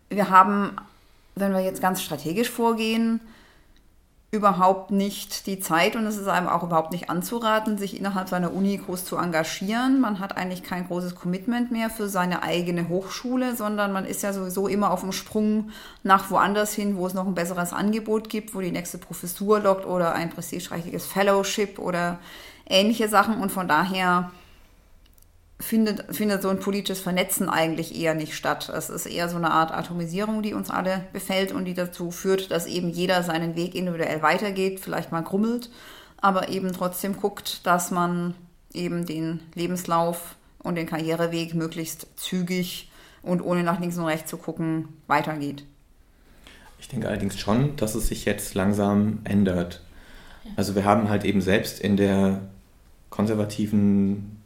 Wir 0.10 0.30
haben, 0.30 0.78
wenn 1.36 1.54
wir 1.54 1.60
jetzt 1.60 1.82
ganz 1.82 2.02
strategisch 2.02 2.50
vorgehen, 2.50 3.20
überhaupt 4.32 4.92
nicht 4.92 5.48
die 5.48 5.60
Zeit 5.60 5.96
und 5.96 6.06
es 6.06 6.18
ist 6.18 6.28
einem 6.28 6.48
auch 6.48 6.62
überhaupt 6.62 6.92
nicht 6.92 7.10
anzuraten, 7.10 7.80
sich 7.80 7.98
innerhalb 7.98 8.30
seiner 8.30 8.54
Uni 8.54 8.78
groß 8.78 9.04
zu 9.04 9.18
engagieren. 9.18 10.00
Man 10.00 10.20
hat 10.20 10.38
eigentlich 10.38 10.62
kein 10.62 10.86
großes 10.86 11.16
Commitment 11.16 11.72
mehr 11.72 11.90
für 11.90 12.08
seine 12.10 12.44
eigene 12.44 12.90
Hochschule, 12.90 13.56
sondern 13.56 13.92
man 13.92 14.06
ist 14.06 14.22
ja 14.22 14.32
sowieso 14.32 14.68
immer 14.68 14.92
auf 14.92 15.02
dem 15.02 15.14
Sprung 15.14 15.72
nach 16.04 16.30
woanders 16.30 16.74
hin, 16.74 16.96
wo 16.96 17.08
es 17.08 17.16
noch 17.16 17.26
ein 17.26 17.34
besseres 17.34 17.74
Angebot 17.74 18.30
gibt, 18.30 18.54
wo 18.54 18.62
die 18.62 18.72
nächste 18.72 19.00
Professur 19.00 19.62
lockt 19.62 19.88
oder 19.88 20.14
ein 20.14 20.30
prestigereiches 20.30 21.08
Fellowship 21.08 21.80
oder 21.80 22.20
ähnliche 22.68 23.10
Sachen 23.10 23.42
und 23.42 23.52
von 23.52 23.68
daher 23.68 24.30
findet, 25.60 26.16
findet 26.16 26.42
so 26.42 26.50
ein 26.50 26.60
politisches 26.60 27.02
Vernetzen 27.02 27.50
eigentlich 27.50 28.00
eher 28.00 28.16
nicht 28.16 28.34
statt. 28.34 28.70
Es 28.70 28.90
ist 28.90 29.06
eher 29.06 29.30
so 29.30 29.38
eine 29.38 29.52
Art 29.52 29.72
Atomisierung, 29.72 30.42
die 30.42 30.54
uns 30.54 30.70
alle 30.70 31.06
befällt 31.12 31.52
und 31.52 31.66
die 31.66 31.74
dazu 31.74 32.12
führt, 32.12 32.52
dass 32.52 32.66
eben 32.66 32.90
jeder 32.90 33.24
seinen 33.24 33.56
Weg 33.56 33.76
individuell 33.76 34.22
weitergeht, 34.22 34.80
vielleicht 34.80 35.12
mal 35.12 35.22
grummelt, 35.22 35.70
aber 36.22 36.50
eben 36.50 36.72
trotzdem 36.72 37.18
guckt, 37.18 37.66
dass 37.66 37.92
man 37.92 38.36
eben 38.74 39.06
den 39.06 39.42
Lebenslauf 39.56 40.36
und 40.60 40.76
den 40.76 40.88
Karriereweg 40.88 41.54
möglichst 41.54 42.08
zügig 42.16 42.90
und 43.22 43.42
ohne 43.42 43.64
nach 43.64 43.80
links 43.80 43.98
und 43.98 44.06
rechts 44.06 44.30
zu 44.30 44.38
gucken 44.38 44.88
weitergeht. 45.08 45.66
Ich 46.80 46.88
denke 46.88 47.10
allerdings 47.10 47.38
schon, 47.38 47.76
dass 47.76 47.96
es 47.96 48.08
sich 48.08 48.24
jetzt 48.24 48.54
langsam 48.54 49.20
ändert. 49.26 49.82
Also 50.56 50.76
wir 50.76 50.86
haben 50.86 51.10
halt 51.10 51.26
eben 51.26 51.42
selbst 51.42 51.80
in 51.80 51.98
der 51.98 52.42
konservativen 53.10 54.40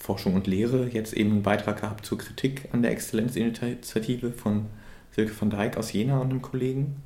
Forschung 0.00 0.34
und 0.34 0.46
Lehre 0.46 0.88
jetzt 0.88 1.12
eben 1.12 1.30
einen 1.30 1.42
Beitrag 1.42 1.82
gehabt 1.82 2.06
zur 2.06 2.18
Kritik 2.18 2.68
an 2.72 2.82
der 2.82 2.90
Exzellenzinitiative 2.90 4.32
von 4.32 4.66
Silke 5.12 5.32
von 5.32 5.50
Dijk 5.50 5.76
aus 5.76 5.92
Jena 5.92 6.18
und 6.18 6.30
einem 6.30 6.42
Kollegen. 6.42 6.96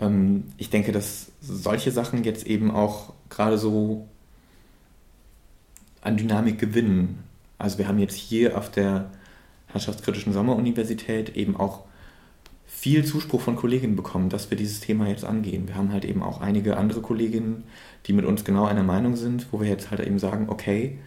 Ähm, 0.00 0.44
ich 0.58 0.70
denke, 0.70 0.92
dass 0.92 1.30
solche 1.40 1.92
Sachen 1.92 2.24
jetzt 2.24 2.46
eben 2.46 2.70
auch 2.70 3.14
gerade 3.30 3.58
so 3.58 4.08
an 6.00 6.16
Dynamik 6.16 6.58
gewinnen. 6.58 7.22
Also 7.58 7.78
wir 7.78 7.86
haben 7.86 8.00
jetzt 8.00 8.16
hier 8.16 8.58
auf 8.58 8.70
der 8.70 9.10
Herrschaftskritischen 9.68 10.32
Sommeruniversität 10.32 11.36
eben 11.36 11.56
auch 11.56 11.84
viel 12.66 13.04
Zuspruch 13.04 13.40
von 13.40 13.54
Kolleginnen 13.54 13.94
bekommen, 13.94 14.30
dass 14.30 14.50
wir 14.50 14.56
dieses 14.56 14.80
Thema 14.80 15.06
jetzt 15.06 15.24
angehen. 15.24 15.68
Wir 15.68 15.76
haben 15.76 15.92
halt 15.92 16.04
eben 16.04 16.22
auch 16.22 16.40
einige 16.40 16.76
andere 16.76 17.00
Kolleginnen, 17.00 17.62
die 18.06 18.12
mit 18.12 18.24
uns 18.24 18.44
genau 18.44 18.64
einer 18.64 18.82
Meinung 18.82 19.14
sind, 19.14 19.52
wo 19.52 19.60
wir 19.60 19.68
jetzt 19.68 19.92
halt 19.92 20.00
eben 20.00 20.18
sagen, 20.18 20.48
okay, 20.48 20.98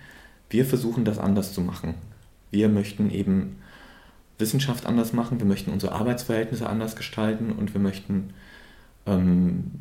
wir 0.50 0.66
versuchen 0.66 1.06
das 1.06 1.20
anders 1.20 1.54
zu 1.54 1.62
machen. 1.62 1.96
Wir 2.52 2.70
möchten 2.70 3.10
eben 3.10 3.58
Wissenschaft 4.38 4.86
anders 4.86 5.14
machen, 5.14 5.40
wir 5.40 5.46
möchten 5.46 5.72
unsere 5.72 5.94
Arbeitsverhältnisse 5.94 6.68
anders 6.68 6.96
gestalten 6.96 7.52
und 7.52 7.74
wir 7.74 7.82
möchten 7.82 8.34
ähm, 9.06 9.72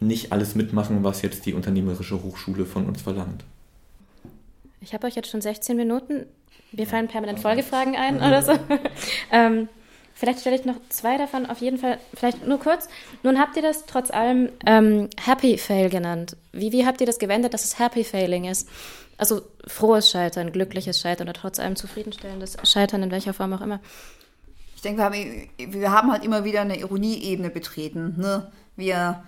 nicht 0.00 0.32
alles 0.32 0.54
mitmachen, 0.54 1.04
was 1.04 1.22
jetzt 1.22 1.46
die 1.46 1.54
unternehmerische 1.54 2.22
Hochschule 2.22 2.66
von 2.66 2.86
uns 2.86 3.02
verlangt. 3.02 3.44
Ich 4.80 4.92
habe 4.92 5.06
euch 5.06 5.14
jetzt 5.14 5.30
schon 5.30 5.40
16 5.40 5.76
Minuten. 5.76 6.26
Wir 6.72 6.86
fallen 6.86 7.08
permanent 7.08 7.40
Folgefragen 7.40 7.96
ein 7.96 8.16
oder 8.16 8.42
so. 8.42 8.52
ähm, 9.32 9.68
vielleicht 10.12 10.40
stelle 10.40 10.56
ich 10.56 10.64
noch 10.64 10.76
zwei 10.90 11.16
davon 11.16 11.46
auf 11.46 11.58
jeden 11.58 11.78
Fall, 11.78 11.98
vielleicht 12.12 12.46
nur 12.46 12.58
kurz. 12.58 12.88
Nun 13.22 13.38
habt 13.38 13.56
ihr 13.56 13.62
das 13.62 13.86
trotz 13.86 14.10
allem 14.10 14.50
ähm, 14.66 15.08
Happy 15.18 15.56
Fail 15.56 15.88
genannt. 15.88 16.36
Wie, 16.52 16.72
wie 16.72 16.84
habt 16.84 17.00
ihr 17.00 17.06
das 17.06 17.18
gewendet, 17.18 17.54
dass 17.54 17.64
es 17.64 17.78
Happy 17.78 18.04
Failing 18.04 18.44
ist? 18.44 18.68
Also 19.16 19.42
frohes 19.66 20.10
Scheitern, 20.10 20.52
glückliches 20.52 21.00
Scheitern 21.00 21.28
oder 21.28 21.38
trotz 21.38 21.58
allem 21.58 21.76
zufriedenstellendes 21.76 22.56
Scheitern, 22.64 23.02
in 23.02 23.10
welcher 23.10 23.34
Form 23.34 23.52
auch 23.52 23.60
immer. 23.60 23.80
Ich 24.76 24.82
denke, 24.82 24.98
wir 24.98 25.04
haben, 25.04 25.48
wir 25.56 25.92
haben 25.92 26.12
halt 26.12 26.24
immer 26.24 26.44
wieder 26.44 26.60
eine 26.60 26.78
Ironieebene 26.78 27.50
betreten. 27.50 28.14
Ne? 28.18 28.50
Wir, 28.76 29.22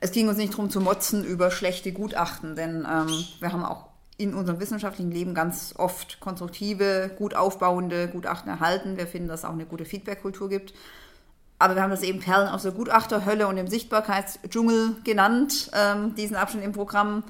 es 0.00 0.12
ging 0.12 0.28
uns 0.28 0.38
nicht 0.38 0.52
darum 0.52 0.70
zu 0.70 0.80
motzen 0.80 1.24
über 1.24 1.50
schlechte 1.50 1.92
Gutachten, 1.92 2.56
denn 2.56 2.86
ähm, 2.90 3.24
wir 3.40 3.52
haben 3.52 3.64
auch 3.64 3.88
in 4.16 4.34
unserem 4.34 4.58
wissenschaftlichen 4.58 5.12
Leben 5.12 5.32
ganz 5.32 5.74
oft 5.76 6.18
konstruktive, 6.18 7.10
gut 7.16 7.34
aufbauende 7.34 8.08
Gutachten 8.08 8.50
erhalten. 8.50 8.96
Wir 8.96 9.06
finden, 9.06 9.28
dass 9.28 9.40
es 9.40 9.44
auch 9.44 9.52
eine 9.52 9.64
gute 9.64 9.84
Feedback-Kultur 9.84 10.48
gibt. 10.48 10.74
Aber 11.60 11.76
wir 11.76 11.82
haben 11.82 11.90
das 11.90 12.02
eben 12.02 12.20
Perlen 12.20 12.48
aus 12.48 12.62
der 12.62 12.72
Gutachterhölle 12.72 13.46
und 13.46 13.56
dem 13.56 13.68
Sichtbarkeitsdschungel 13.68 14.96
genannt, 15.04 15.70
ähm, 15.72 16.14
diesen 16.16 16.36
Abschnitt 16.36 16.64
im 16.64 16.72
Programm 16.72 17.24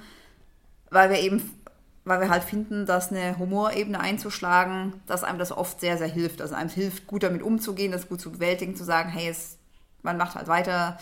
weil 0.90 1.11
wir 1.11 1.18
eben, 1.21 1.59
weil 2.04 2.21
wir 2.21 2.30
halt 2.30 2.45
finden, 2.45 2.87
dass 2.87 3.11
eine 3.11 3.38
Humorebene 3.38 4.00
einzuschlagen, 4.00 4.95
dass 5.07 5.25
einem 5.25 5.38
das 5.38 5.52
oft 5.52 5.80
sehr, 5.80 5.99
sehr 5.99 6.09
hilft. 6.09 6.40
Also 6.40 6.54
einem 6.54 6.71
hilft, 6.71 7.07
gut 7.07 7.23
damit 7.23 7.42
umzugehen, 7.42 7.92
das 7.92 8.09
gut 8.09 8.21
zu 8.21 8.33
bewältigen, 8.33 8.76
zu 8.76 8.85
sagen, 8.85 9.11
hey, 9.11 9.28
es, 9.28 9.59
man 10.02 10.16
macht 10.16 10.35
halt 10.35 10.49
weiter, 10.49 10.99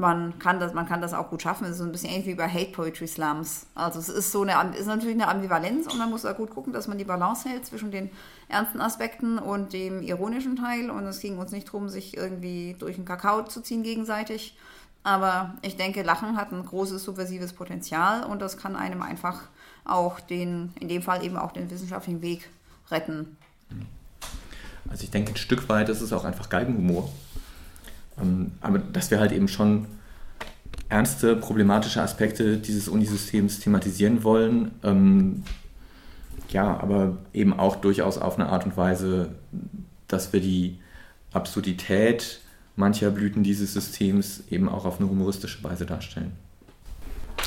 man 0.00 0.38
kann 0.38 0.58
das, 0.58 0.72
man 0.72 0.88
kann 0.88 1.00
das 1.00 1.12
auch 1.12 1.28
gut 1.30 1.42
schaffen. 1.42 1.64
Es 1.64 1.72
ist 1.72 1.78
so 1.78 1.84
ein 1.84 1.92
bisschen 1.92 2.10
ähnlich 2.10 2.26
wie 2.26 2.34
bei 2.34 2.48
Hate 2.48 2.72
Poetry 2.72 3.06
Slums. 3.06 3.66
Also 3.74 4.00
es 4.00 4.08
ist 4.08 4.32
so 4.32 4.42
eine, 4.42 4.76
ist 4.76 4.86
natürlich 4.86 5.14
eine 5.14 5.28
Ambivalenz 5.28 5.86
und 5.86 5.98
man 5.98 6.10
muss 6.10 6.22
da 6.22 6.32
gut 6.32 6.50
gucken, 6.50 6.72
dass 6.72 6.88
man 6.88 6.98
die 6.98 7.04
Balance 7.04 7.48
hält 7.48 7.66
zwischen 7.66 7.90
den 7.90 8.10
ernsten 8.48 8.80
Aspekten 8.80 9.38
und 9.38 9.72
dem 9.72 10.02
ironischen 10.02 10.56
Teil. 10.56 10.90
Und 10.90 11.04
es 11.04 11.20
ging 11.20 11.38
uns 11.38 11.52
nicht 11.52 11.68
darum, 11.68 11.88
sich 11.88 12.16
irgendwie 12.16 12.74
durch 12.78 12.96
den 12.96 13.04
Kakao 13.04 13.44
zu 13.44 13.60
ziehen 13.60 13.82
gegenseitig, 13.82 14.56
aber 15.02 15.54
ich 15.62 15.76
denke, 15.76 16.02
Lachen 16.02 16.36
hat 16.36 16.52
ein 16.52 16.64
großes 16.64 17.02
subversives 17.04 17.52
Potenzial 17.52 18.24
und 18.24 18.40
das 18.40 18.56
kann 18.58 18.76
einem 18.76 19.02
einfach 19.02 19.42
auch 19.84 20.20
den, 20.20 20.72
in 20.78 20.88
dem 20.88 21.02
Fall 21.02 21.24
eben 21.24 21.36
auch 21.36 21.52
den 21.52 21.70
wissenschaftlichen 21.70 22.22
Weg 22.22 22.48
retten. 22.90 23.36
Also 24.90 25.04
ich 25.04 25.10
denke, 25.10 25.32
ein 25.32 25.36
Stück 25.36 25.68
weit 25.68 25.88
ist 25.88 26.00
es 26.00 26.12
auch 26.12 26.24
einfach 26.24 26.48
Galgenhumor. 26.48 27.10
Ähm, 28.20 28.52
aber 28.60 28.78
dass 28.78 29.10
wir 29.10 29.20
halt 29.20 29.32
eben 29.32 29.48
schon 29.48 29.86
ernste, 30.88 31.36
problematische 31.36 32.02
Aspekte 32.02 32.58
dieses 32.58 32.88
Unisystems 32.88 33.60
thematisieren 33.60 34.24
wollen. 34.24 34.72
Ähm, 34.82 35.44
ja, 36.50 36.78
aber 36.80 37.16
eben 37.32 37.58
auch 37.58 37.76
durchaus 37.76 38.18
auf 38.18 38.38
eine 38.38 38.48
Art 38.48 38.66
und 38.66 38.76
Weise, 38.76 39.34
dass 40.08 40.32
wir 40.32 40.40
die 40.40 40.80
Absurdität 41.32 42.40
mancher 42.80 43.10
Blüten 43.10 43.44
dieses 43.44 43.74
Systems 43.74 44.42
eben 44.50 44.68
auch 44.68 44.84
auf 44.84 44.98
eine 44.98 45.08
humoristische 45.08 45.62
Weise 45.62 45.86
darstellen. 45.86 46.32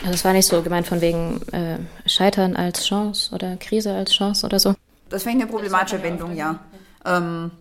Also 0.01 0.13
es 0.13 0.25
war 0.25 0.33
nicht 0.33 0.47
so 0.47 0.61
gemeint 0.61 0.87
von 0.87 1.01
wegen 1.01 1.41
äh, 1.51 1.77
Scheitern 2.05 2.55
als 2.55 2.85
Chance 2.85 3.33
oder 3.35 3.57
Krise 3.57 3.93
als 3.93 4.13
Chance 4.13 4.45
oder 4.45 4.59
so. 4.59 4.75
Das 5.09 5.25
wäre 5.25 5.35
eine 5.35 5.47
problematische 5.47 6.01
Wendung, 6.01 6.35
ja. 6.35 6.59
Ähm, 7.05 7.51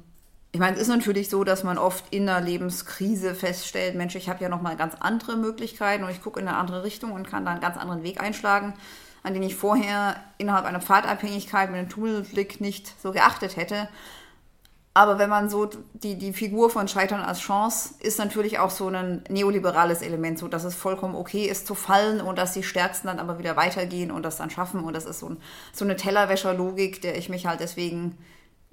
ich 0.52 0.60
meine, 0.60 0.76
es 0.76 0.82
ist 0.82 0.88
natürlich 0.88 1.30
so, 1.30 1.44
dass 1.44 1.64
man 1.64 1.78
oft 1.78 2.04
in 2.10 2.28
einer 2.28 2.44
Lebenskrise 2.44 3.34
feststellt, 3.34 3.94
Mensch, 3.94 4.14
ich 4.16 4.28
habe 4.28 4.42
ja 4.42 4.50
noch 4.50 4.60
mal 4.60 4.76
ganz 4.76 4.94
andere 5.00 5.36
Möglichkeiten 5.36 6.04
und 6.04 6.10
ich 6.10 6.22
gucke 6.22 6.40
in 6.40 6.48
eine 6.48 6.56
andere 6.56 6.84
Richtung 6.84 7.12
und 7.12 7.26
kann 7.26 7.44
da 7.44 7.52
einen 7.52 7.60
ganz 7.60 7.76
anderen 7.76 8.02
Weg 8.02 8.20
einschlagen, 8.20 8.74
an 9.22 9.34
den 9.34 9.42
ich 9.42 9.54
vorher 9.54 10.16
innerhalb 10.36 10.66
einer 10.66 10.80
Pfadabhängigkeit 10.80 11.70
mit 11.70 11.78
einem 11.78 11.88
Tunnelblick 11.88 12.60
nicht 12.60 13.00
so 13.00 13.12
geachtet 13.12 13.56
hätte. 13.56 13.88
Aber 14.94 15.18
wenn 15.18 15.30
man 15.30 15.48
so 15.48 15.70
die, 15.94 16.16
die 16.18 16.34
Figur 16.34 16.68
von 16.68 16.86
Scheitern 16.86 17.20
als 17.20 17.40
Chance 17.40 17.94
ist 18.00 18.18
natürlich 18.18 18.58
auch 18.58 18.70
so 18.70 18.88
ein 18.88 19.24
neoliberales 19.30 20.02
Element, 20.02 20.38
so 20.38 20.48
dass 20.48 20.64
es 20.64 20.74
vollkommen 20.74 21.14
okay 21.14 21.46
ist 21.46 21.66
zu 21.66 21.74
fallen 21.74 22.20
und 22.20 22.36
dass 22.36 22.52
die 22.52 22.62
Stärksten 22.62 23.06
dann 23.06 23.18
aber 23.18 23.38
wieder 23.38 23.56
weitergehen 23.56 24.10
und 24.10 24.22
das 24.22 24.36
dann 24.36 24.50
schaffen. 24.50 24.84
Und 24.84 24.94
das 24.94 25.06
ist 25.06 25.20
so, 25.20 25.30
ein, 25.30 25.38
so 25.72 25.86
eine 25.86 25.96
Tellerwäscherlogik, 25.96 27.00
der 27.00 27.16
ich 27.16 27.30
mich 27.30 27.46
halt 27.46 27.60
deswegen 27.60 28.18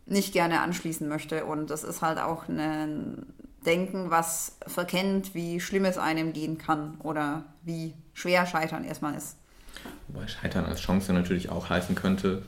nicht 0.05 0.33
gerne 0.33 0.59
anschließen 0.61 1.07
möchte. 1.07 1.45
Und 1.45 1.69
das 1.69 1.85
ist 1.85 2.01
halt 2.01 2.19
auch 2.19 2.49
ein 2.49 3.25
Denken, 3.65 4.09
was 4.09 4.57
verkennt, 4.67 5.35
wie 5.35 5.61
schlimm 5.61 5.85
es 5.85 5.97
einem 5.97 6.33
gehen 6.33 6.57
kann 6.57 6.95
oder 6.99 7.43
wie 7.63 7.93
schwer 8.13 8.45
Scheitern 8.45 8.83
erstmal 8.83 9.15
ist. 9.15 9.37
Wobei 10.07 10.27
Scheitern 10.27 10.65
als 10.65 10.81
Chance 10.81 11.13
natürlich 11.13 11.49
auch 11.49 11.69
heißen 11.69 11.95
könnte, 11.95 12.41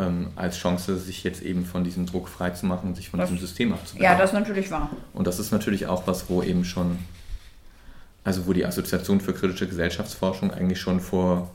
ähm, 0.00 0.28
als 0.34 0.56
Chance, 0.56 0.96
sich 0.98 1.22
jetzt 1.24 1.42
eben 1.42 1.66
von 1.66 1.84
diesem 1.84 2.06
Druck 2.06 2.28
freizumachen 2.28 2.88
und 2.88 2.96
sich 2.96 3.10
von 3.10 3.20
das, 3.20 3.28
diesem 3.28 3.46
System 3.46 3.72
abzubauen. 3.72 4.02
Ja, 4.02 4.16
das 4.16 4.30
ist 4.30 4.34
natürlich 4.34 4.70
wahr. 4.70 4.90
Und 5.12 5.26
das 5.26 5.38
ist 5.38 5.52
natürlich 5.52 5.86
auch 5.86 6.06
was, 6.06 6.30
wo 6.30 6.42
eben 6.42 6.64
schon, 6.64 6.98
also 8.24 8.46
wo 8.46 8.52
die 8.52 8.64
Assoziation 8.64 9.20
für 9.20 9.34
kritische 9.34 9.68
Gesellschaftsforschung 9.68 10.50
eigentlich 10.52 10.80
schon 10.80 11.00
vor, 11.00 11.50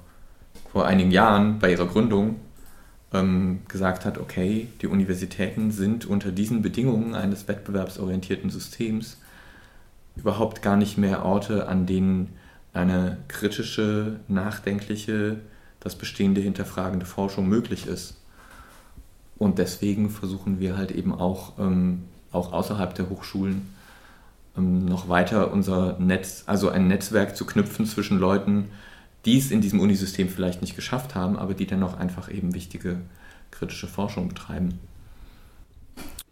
vor 0.71 0.85
einigen 0.85 1.11
Jahren 1.11 1.59
bei 1.59 1.71
ihrer 1.71 1.87
Gründung 1.87 2.35
ähm, 3.13 3.61
gesagt 3.67 4.05
hat, 4.05 4.19
okay, 4.19 4.67
die 4.81 4.87
Universitäten 4.87 5.71
sind 5.71 6.05
unter 6.05 6.31
diesen 6.31 6.61
Bedingungen 6.61 7.15
eines 7.15 7.47
wettbewerbsorientierten 7.47 8.51
Systems 8.51 9.17
überhaupt 10.15 10.61
gar 10.61 10.77
nicht 10.77 10.97
mehr 10.97 11.25
Orte, 11.25 11.67
an 11.67 11.85
denen 11.85 12.33
eine 12.73 13.17
kritische, 13.27 14.19
nachdenkliche, 14.27 15.37
das 15.79 15.95
Bestehende 15.95 16.41
hinterfragende 16.41 17.05
Forschung 17.05 17.47
möglich 17.47 17.87
ist. 17.87 18.15
Und 19.37 19.59
deswegen 19.59 20.09
versuchen 20.09 20.59
wir 20.59 20.77
halt 20.77 20.91
eben 20.91 21.13
auch, 21.13 21.53
ähm, 21.59 22.03
auch 22.31 22.53
außerhalb 22.53 22.95
der 22.95 23.09
Hochschulen 23.09 23.73
ähm, 24.57 24.85
noch 24.85 25.09
weiter 25.09 25.51
unser 25.51 25.97
Netz, 25.99 26.43
also 26.47 26.69
ein 26.69 26.87
Netzwerk 26.87 27.35
zu 27.35 27.45
knüpfen 27.45 27.85
zwischen 27.85 28.17
Leuten, 28.17 28.69
die 29.25 29.37
es 29.37 29.51
in 29.51 29.61
diesem 29.61 29.79
Unisystem 29.79 30.29
vielleicht 30.29 30.61
nicht 30.61 30.75
geschafft 30.75 31.15
haben, 31.15 31.37
aber 31.37 31.53
die 31.53 31.65
dennoch 31.65 31.97
einfach 31.97 32.31
eben 32.31 32.53
wichtige 32.53 32.97
kritische 33.51 33.87
Forschung 33.87 34.27
betreiben. 34.29 34.79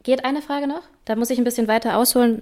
Geht 0.04 0.26
eine 0.26 0.42
Frage 0.42 0.68
noch? 0.68 0.84
Da 1.06 1.16
muss 1.16 1.30
ich 1.30 1.38
ein 1.38 1.44
bisschen 1.44 1.68
weiter 1.68 1.98
ausholen. 1.98 2.42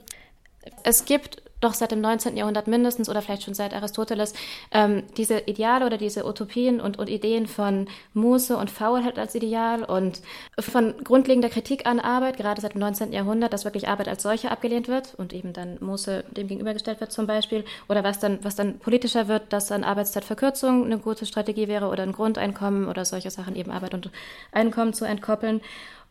Es 0.84 1.06
gibt 1.06 1.41
doch 1.62 1.74
seit 1.74 1.91
dem 1.91 2.02
19. 2.02 2.36
Jahrhundert 2.36 2.67
mindestens 2.67 3.08
oder 3.08 3.21
vielleicht 3.21 3.43
schon 3.43 3.54
seit 3.54 3.74
Aristoteles 3.74 4.34
ähm, 4.71 5.04
diese 5.15 5.39
Ideale 5.39 5.86
oder 5.86 5.97
diese 5.97 6.26
Utopien 6.26 6.82
und, 6.82 7.00
und 7.00 7.10
Ideen 7.10 7.47
von 7.47 7.88
Muße 8.13 8.58
und 8.58 8.69
Faulheit 8.69 9.17
als 9.17 9.36
Ideal 9.36 9.84
und 9.84 10.21
von 10.60 10.95
grundlegender 11.04 11.50
Kritik 11.50 11.86
an 11.86 12.00
Arbeit, 12.00 12.38
gerade 12.38 12.60
seit 12.60 12.74
dem 12.74 12.82
19. 12.82 13.13
Jahrhundert, 13.13 13.54
dass 13.54 13.63
wirklich 13.63 13.88
Arbeit 13.88 14.10
als 14.10 14.24
solche 14.24 14.52
abgelehnt 14.52 14.88
wird 14.88 15.13
und 15.15 15.34
eben 15.34 15.54
dann 15.54 15.78
Muße 15.80 16.26
dem 16.32 16.47
gegenübergestellt 16.47 17.00
wird 17.00 17.12
zum 17.12 17.28
Beispiel 17.28 17.63
oder 17.88 18.04
was 18.04 18.19
dann, 18.19 18.39
was 18.43 18.56
dann 18.56 18.80
politischer 18.80 19.28
wird, 19.28 19.54
dass 19.54 19.67
dann 19.67 19.84
Arbeitszeitverkürzung 19.84 20.86
eine 20.86 20.97
gute 20.97 21.26
Strategie 21.26 21.67
wäre 21.67 21.88
oder 21.88 22.04
ein 22.04 22.12
Grundeinkommen 22.12 22.88
oder 22.88 23.06
solche 23.06 23.30
Sachen 23.30 23.56
eben 23.56 23.71
Arbeit 23.71 23.93
und 23.93 24.10
Einkommen 24.52 24.93
zu 24.93 25.06
entkoppeln. 25.06 25.62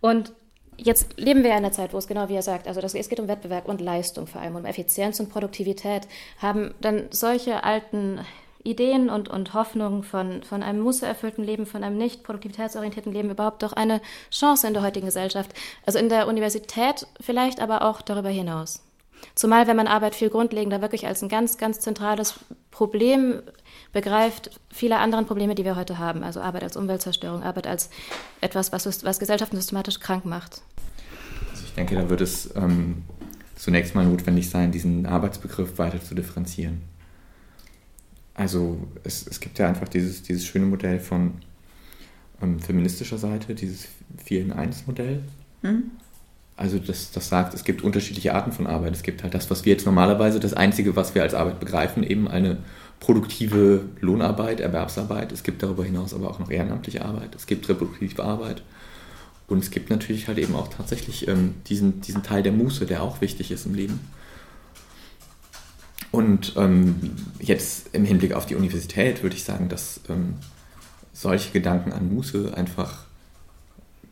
Und 0.01 0.33
Jetzt 0.83 1.19
leben 1.19 1.43
wir 1.43 1.51
in 1.51 1.59
einer 1.59 1.73
Zeit, 1.73 1.93
wo 1.93 1.99
es 1.99 2.07
genau 2.07 2.31
wie 2.31 2.37
er 2.37 2.43
sagt, 2.43 2.67
also 2.67 2.81
das, 2.81 2.95
es 2.95 3.11
geht 3.11 3.21
um 3.21 3.29
Wettbewerb 3.29 3.69
und 3.69 3.83
Leistung 3.83 4.27
vor 4.27 4.41
allem, 4.41 4.57
um 4.57 4.65
Effizienz 4.65 5.21
und 5.21 5.29
Produktivität. 5.29 6.09
Haben 6.39 6.73
dann 6.81 7.09
solche 7.11 7.65
alten 7.65 8.21
Ideen 8.65 9.11
und, 9.11 9.29
und 9.29 9.53
Hoffnungen 9.53 10.03
von, 10.03 10.43
von 10.43 10.63
einem 10.63 10.81
mussererfüllten 10.81 11.45
Leben, 11.45 11.67
von 11.67 11.85
einem 11.85 11.99
nicht 11.99 12.25
produktivitätsorientierten 12.25 13.13
Leben 13.13 13.29
überhaupt 13.31 13.63
doch 13.63 13.75
eine 13.75 14.01
Chance 14.31 14.67
in 14.69 14.73
der 14.73 14.83
heutigen 14.83 15.05
Gesellschaft? 15.07 15.53
Also 15.85 15.99
in 15.99 16.09
der 16.09 16.27
Universität 16.27 17.07
vielleicht, 17.21 17.61
aber 17.61 17.83
auch 17.83 18.01
darüber 18.01 18.31
hinaus. 18.31 18.83
Zumal, 19.35 19.67
wenn 19.67 19.77
man 19.77 19.87
Arbeit 19.87 20.15
viel 20.15 20.31
grundlegender 20.31 20.81
wirklich 20.81 21.07
als 21.07 21.23
ein 21.23 21.29
ganz, 21.29 21.59
ganz 21.59 21.81
zentrales 21.81 22.41
Problem 22.71 23.43
begreift, 23.93 24.61
viele 24.71 24.99
andere 24.99 25.25
Probleme, 25.25 25.55
die 25.55 25.65
wir 25.65 25.77
heute 25.77 25.99
haben. 25.99 26.23
Also 26.23 26.41
Arbeit 26.41 26.63
als 26.63 26.77
Umweltzerstörung, 26.77 27.43
Arbeit 27.43 27.67
als 27.67 27.91
etwas, 28.41 28.73
was, 28.73 29.05
was 29.05 29.19
Gesellschaften 29.19 29.57
systematisch 29.57 30.01
krank 30.01 30.25
macht. 30.25 30.63
Also 31.51 31.65
ich 31.65 31.75
denke, 31.75 31.97
da 31.97 32.09
wird 32.09 32.21
es 32.21 32.55
ähm, 32.55 33.03
zunächst 33.57 33.95
mal 33.95 34.07
notwendig 34.07 34.49
sein, 34.49 34.73
diesen 34.73 35.07
Arbeitsbegriff 35.07 35.79
weiter 35.79 36.01
zu 36.03 36.15
differenzieren. 36.15 36.83
Also 38.35 38.79
es, 39.05 39.27
es 39.27 39.41
gibt 39.41 39.59
ja 39.59 39.69
einfach 39.69 39.89
dieses, 39.89 40.23
dieses 40.23 40.47
schöne 40.47 40.67
Modell 40.67 41.01
von 41.01 41.35
ähm, 42.41 42.61
feministischer 42.61 43.19
Seite, 43.19 43.55
dieses 43.55 43.89
4 44.25 44.41
in 44.41 44.53
1 44.53 44.87
Modell. 44.87 45.23
Mhm. 45.63 45.91
Also 46.57 46.79
das, 46.79 47.11
das 47.11 47.29
sagt, 47.29 47.55
es 47.55 47.65
gibt 47.65 47.83
unterschiedliche 47.83 48.35
Arten 48.35 48.53
von 48.53 48.67
Arbeit. 48.67 48.95
Es 48.95 49.03
gibt 49.03 49.23
halt 49.23 49.35
das, 49.35 49.51
was 49.51 49.65
wir 49.65 49.73
jetzt 49.73 49.87
normalerweise, 49.87 50.41
das 50.41 50.53
Einzige, 50.53 50.95
was 50.95 51.15
wir 51.15 51.23
als 51.23 51.35
Arbeit 51.35 51.59
begreifen, 51.59 52.03
eben 52.03 52.29
eine 52.29 52.59
produktive 53.01 53.87
Lohnarbeit, 54.01 54.61
Erwerbsarbeit. 54.61 55.33
Es 55.33 55.43
gibt 55.43 55.63
darüber 55.63 55.85
hinaus 55.85 56.15
aber 56.15 56.31
auch 56.31 56.39
noch 56.39 56.51
ehrenamtliche 56.51 57.05
Arbeit. 57.05 57.35
Es 57.35 57.47
gibt 57.47 57.69
reproduktive 57.69 58.23
Arbeit. 58.23 58.63
Und 59.49 59.59
es 59.59 59.71
gibt 59.71 59.91
natürlich 59.91 60.29
halt 60.29 60.39
eben 60.39 60.55
auch 60.55 60.69
tatsächlich 60.69 61.27
ähm, 61.27 61.55
diesen, 61.67 62.01
diesen 62.03 62.23
Teil 62.23 62.43
der 62.43 62.53
Muße, 62.53 62.87
der 62.87 63.03
auch 63.03 63.21
wichtig 63.21 63.51
ist 63.51 63.67
im 63.67 63.75
Leben. 63.75 63.99
Und 66.13 66.55
ähm, 66.57 67.17
jetzt 67.41 67.95
im 67.95 68.05
Hinblick 68.05 68.35
auf 68.35 68.47
die 68.47 68.55
Universität 68.55 69.23
würde 69.23 69.37
ich 69.37 69.45
sagen, 69.45 69.69
dass 69.69 70.01
ähm, 70.09 70.35
solche 71.13 71.51
Gedanken 71.51 71.93
an 71.93 72.13
Muße 72.13 72.53
einfach 72.57 73.05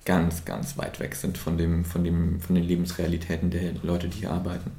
ganz, 0.04 0.44
ganz 0.44 0.78
weit 0.78 1.00
weg 1.00 1.14
sind 1.14 1.36
von, 1.36 1.58
dem, 1.58 1.84
von, 1.84 2.02
dem, 2.02 2.40
von 2.40 2.54
den 2.54 2.64
Lebensrealitäten 2.64 3.50
der 3.50 3.74
Leute, 3.82 4.08
die 4.08 4.20
hier 4.20 4.30
arbeiten. 4.30 4.70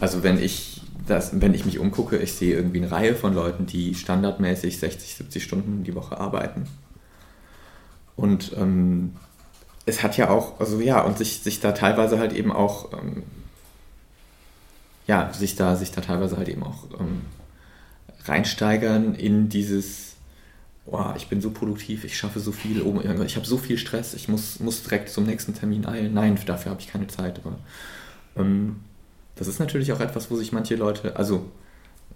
Also 0.00 0.22
wenn 0.22 0.38
ich, 0.38 0.82
das, 1.06 1.40
wenn 1.40 1.54
ich 1.54 1.64
mich 1.64 1.78
umgucke, 1.78 2.16
ich 2.18 2.34
sehe 2.34 2.54
irgendwie 2.54 2.78
eine 2.78 2.90
Reihe 2.90 3.14
von 3.14 3.34
Leuten, 3.34 3.66
die 3.66 3.94
standardmäßig 3.94 4.78
60, 4.78 5.14
70 5.14 5.42
Stunden 5.42 5.84
die 5.84 5.94
Woche 5.94 6.18
arbeiten. 6.18 6.66
Und 8.16 8.52
ähm, 8.56 9.12
es 9.84 10.02
hat 10.02 10.16
ja 10.16 10.30
auch, 10.30 10.58
also 10.58 10.80
ja, 10.80 11.00
und 11.02 11.18
sich, 11.18 11.40
sich 11.40 11.60
da 11.60 11.72
teilweise 11.72 12.18
halt 12.18 12.32
eben 12.32 12.50
auch, 12.50 12.92
ähm, 12.92 13.22
ja, 15.06 15.32
sich 15.32 15.54
da, 15.54 15.76
sich 15.76 15.92
da 15.92 16.00
teilweise 16.00 16.36
halt 16.36 16.48
eben 16.48 16.64
auch 16.64 16.86
ähm, 16.98 17.22
reinsteigern 18.24 19.14
in 19.14 19.48
dieses, 19.48 20.16
oh, 20.86 21.12
ich 21.16 21.28
bin 21.28 21.40
so 21.40 21.50
produktiv, 21.50 22.04
ich 22.04 22.16
schaffe 22.18 22.40
so 22.40 22.50
viel, 22.50 22.82
oh, 22.82 23.00
ich 23.24 23.36
habe 23.36 23.46
so 23.46 23.58
viel 23.58 23.78
Stress, 23.78 24.14
ich 24.14 24.28
muss, 24.28 24.58
muss 24.58 24.82
direkt 24.82 25.08
zum 25.10 25.24
nächsten 25.24 25.54
Termin 25.54 25.86
eilen. 25.86 26.14
Nein, 26.14 26.38
dafür 26.46 26.70
habe 26.70 26.80
ich 26.80 26.88
keine 26.88 27.06
Zeit. 27.06 27.40
Aber 27.44 27.58
ähm, 28.36 28.80
das 29.36 29.46
ist 29.46 29.60
natürlich 29.60 29.92
auch 29.92 30.00
etwas, 30.00 30.30
wo 30.30 30.36
sich 30.36 30.52
manche 30.52 30.76
Leute, 30.76 31.16
also 31.16 31.46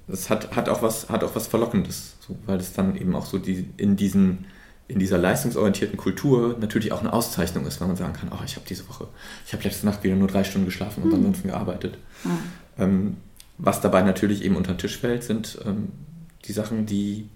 es 0.08 0.28
hat, 0.30 0.56
hat, 0.56 0.68
auch, 0.68 0.82
was, 0.82 1.08
hat 1.08 1.22
auch 1.22 1.34
was 1.36 1.46
Verlockendes, 1.46 2.16
so, 2.20 2.36
weil 2.46 2.58
es 2.58 2.72
dann 2.72 2.96
eben 2.96 3.14
auch 3.14 3.26
so 3.26 3.38
die, 3.38 3.68
in, 3.76 3.96
diesen, 3.96 4.46
in 4.88 4.98
dieser 4.98 5.18
leistungsorientierten 5.18 5.96
Kultur 5.96 6.56
natürlich 6.58 6.92
auch 6.92 7.00
eine 7.00 7.12
Auszeichnung 7.12 7.66
ist, 7.66 7.80
wenn 7.80 7.88
man 7.88 7.96
sagen 7.96 8.14
kann, 8.14 8.30
oh, 8.32 8.42
ich 8.44 8.56
habe 8.56 8.66
diese 8.68 8.88
Woche, 8.88 9.06
ich 9.46 9.52
habe 9.52 9.62
letzte 9.62 9.86
Nacht 9.86 10.02
wieder 10.02 10.16
nur 10.16 10.28
drei 10.28 10.42
Stunden 10.42 10.66
geschlafen 10.66 11.02
und 11.02 11.10
mhm. 11.10 11.16
ansonsten 11.16 11.48
gearbeitet. 11.48 11.98
Mhm. 12.24 12.38
Ähm, 12.78 13.16
was 13.58 13.80
dabei 13.80 14.02
natürlich 14.02 14.42
eben 14.42 14.56
unter 14.56 14.72
den 14.72 14.78
Tisch 14.78 14.98
fällt, 14.98 15.22
sind 15.22 15.58
ähm, 15.66 15.90
die 16.46 16.52
Sachen, 16.52 16.86
die 16.86 17.28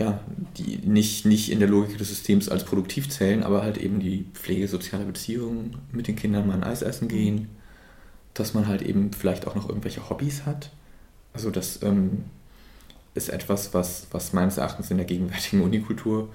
ja, 0.00 0.18
die 0.56 0.78
nicht, 0.78 1.26
nicht 1.26 1.50
in 1.50 1.58
der 1.58 1.68
Logik 1.68 1.98
des 1.98 2.08
Systems 2.08 2.48
als 2.48 2.64
produktiv 2.64 3.10
zählen, 3.10 3.42
aber 3.42 3.62
halt 3.62 3.76
eben 3.76 4.00
die 4.00 4.24
Pflege 4.32 4.66
sozialer 4.66 5.04
Beziehungen, 5.04 5.76
mit 5.92 6.08
den 6.08 6.16
Kindern 6.16 6.46
mal 6.46 6.54
ein 6.54 6.64
Eis 6.64 6.80
essen 6.80 7.06
gehen, 7.06 7.48
dass 8.34 8.54
man 8.54 8.66
halt 8.66 8.82
eben 8.82 9.12
vielleicht 9.12 9.46
auch 9.46 9.54
noch 9.54 9.68
irgendwelche 9.68 10.08
Hobbys 10.08 10.46
hat. 10.46 10.70
Also 11.32 11.50
das 11.50 11.82
ähm, 11.82 12.24
ist 13.14 13.28
etwas, 13.28 13.74
was, 13.74 14.06
was 14.12 14.32
meines 14.32 14.56
Erachtens 14.56 14.90
in 14.90 14.96
der 14.96 15.06
gegenwärtigen 15.06 15.62
Unikultur 15.62 16.28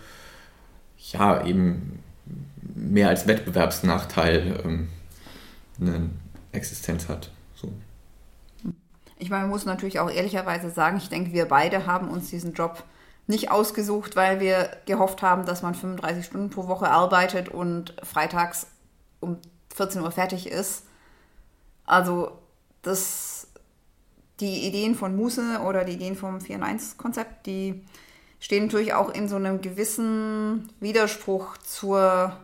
ja 1.12 1.46
eben 1.46 2.00
mehr 2.76 3.10
als 3.10 3.28
Wettbewerbsnachteil 3.28 4.62
ähm, 4.64 4.90
eine 5.80 6.10
Existenz 6.52 7.08
hat. 7.08 7.32
So. 7.56 7.72
Ich 9.18 9.30
meine, 9.30 9.44
man 9.44 9.52
muss 9.52 9.66
natürlich 9.66 10.00
auch 10.00 10.10
ehrlicherweise 10.10 10.70
sagen, 10.70 10.98
ich 10.98 11.10
denke, 11.10 11.34
wir 11.34 11.46
beide 11.46 11.86
haben 11.86 12.10
uns 12.10 12.30
diesen 12.30 12.54
Job 12.54 12.84
nicht 13.28 13.52
ausgesucht, 13.52 14.16
weil 14.16 14.40
wir 14.40 14.70
gehofft 14.86 15.22
haben, 15.22 15.46
dass 15.46 15.62
man 15.62 15.74
35 15.74 16.26
Stunden 16.26 16.50
pro 16.50 16.68
Woche 16.68 16.90
arbeitet 16.90 17.50
und 17.50 17.96
freitags 18.04 18.68
um 19.20 19.38
14 19.74 20.02
Uhr 20.02 20.12
fertig 20.12 20.48
ist. 20.48 20.84
Also 21.86 22.32
das, 22.82 23.48
die 24.40 24.68
Ideen 24.68 24.96
von 24.96 25.16
Muße 25.16 25.60
oder 25.66 25.84
die 25.84 25.94
Ideen 25.94 26.16
vom 26.16 26.38
4-1-Konzept, 26.38 27.46
die 27.46 27.84
stehen 28.40 28.66
natürlich 28.66 28.94
auch 28.94 29.10
in 29.10 29.28
so 29.28 29.36
einem 29.36 29.62
gewissen 29.62 30.72
Widerspruch 30.80 31.58
zur 31.58 32.36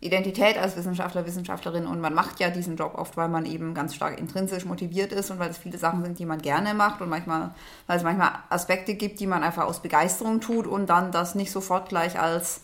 Identität 0.00 0.56
als 0.56 0.76
Wissenschaftler, 0.76 1.26
Wissenschaftlerin. 1.26 1.86
Und 1.86 2.00
man 2.00 2.14
macht 2.14 2.40
ja 2.40 2.48
diesen 2.50 2.76
Job 2.76 2.94
oft, 2.94 3.16
weil 3.16 3.28
man 3.28 3.44
eben 3.44 3.74
ganz 3.74 3.94
stark 3.94 4.18
intrinsisch 4.18 4.64
motiviert 4.64 5.12
ist 5.12 5.30
und 5.30 5.38
weil 5.38 5.50
es 5.50 5.58
viele 5.58 5.76
Sachen 5.76 6.02
sind, 6.02 6.18
die 6.18 6.24
man 6.24 6.40
gerne 6.40 6.72
macht 6.72 7.02
und 7.02 7.10
manchmal, 7.10 7.50
weil 7.86 7.98
es 7.98 8.02
manchmal 8.02 8.32
Aspekte 8.48 8.94
gibt, 8.94 9.20
die 9.20 9.26
man 9.26 9.42
einfach 9.42 9.64
aus 9.64 9.82
Begeisterung 9.82 10.40
tut 10.40 10.66
und 10.66 10.88
dann 10.88 11.12
das 11.12 11.34
nicht 11.34 11.52
sofort 11.52 11.90
gleich 11.90 12.18
als 12.18 12.62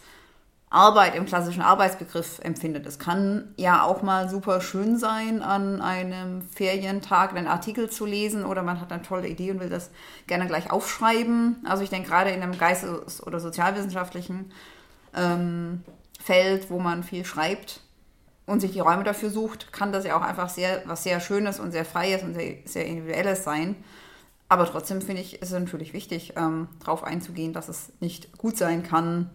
Arbeit 0.69 1.15
im 1.15 1.27
klassischen 1.27 1.63
Arbeitsbegriff 1.63 2.41
empfindet. 2.41 2.87
Es 2.87 2.99
kann 2.99 3.55
ja 3.57 3.85
auch 3.85 4.03
mal 4.03 4.29
super 4.29 4.61
schön 4.61 4.99
sein, 4.99 5.41
an 5.41 5.81
einem 5.81 6.43
Ferientag 6.43 7.35
einen 7.35 7.47
Artikel 7.47 7.89
zu 7.89 8.05
lesen 8.05 8.45
oder 8.45 8.63
man 8.63 8.81
hat 8.81 8.91
eine 8.91 9.03
tolle 9.03 9.29
Idee 9.29 9.53
und 9.53 9.61
will 9.61 9.69
das 9.69 9.91
gerne 10.27 10.47
gleich 10.47 10.71
aufschreiben. 10.71 11.65
Also 11.65 11.85
ich 11.85 11.91
denke 11.91 12.09
gerade 12.09 12.31
in 12.31 12.43
einem 12.43 12.59
geistes- 12.59 13.25
oder 13.25 13.39
sozialwissenschaftlichen 13.39 14.53
ähm, 15.15 15.85
Feld, 16.21 16.69
wo 16.69 16.81
man 16.81 17.05
viel 17.05 17.25
schreibt 17.25 17.81
und 18.45 18.61
sich 18.61 18.73
die 18.73 18.81
Räume 18.81 19.05
dafür 19.05 19.31
sucht, 19.31 19.73
kann 19.73 19.93
das 19.93 20.05
ja 20.05 20.17
auch 20.17 20.23
einfach 20.23 20.49
sehr, 20.49 20.83
was 20.87 21.05
sehr 21.05 21.21
Schönes 21.21 21.61
und 21.61 21.71
sehr 21.71 21.85
Freies 21.85 22.25
und 22.25 22.35
sehr, 22.35 22.57
sehr 22.65 22.87
Individuelles 22.87 23.45
sein. 23.45 23.77
Aber 24.49 24.67
trotzdem 24.67 25.01
finde 25.01 25.23
ich, 25.23 25.43
ist 25.43 25.53
es 25.53 25.59
natürlich 25.59 25.93
wichtig, 25.93 26.35
ähm, 26.37 26.69
darauf 26.81 27.05
einzugehen, 27.05 27.53
dass 27.53 27.69
es 27.69 27.93
nicht 28.01 28.37
gut 28.39 28.57
sein 28.57 28.83
kann, 28.83 29.31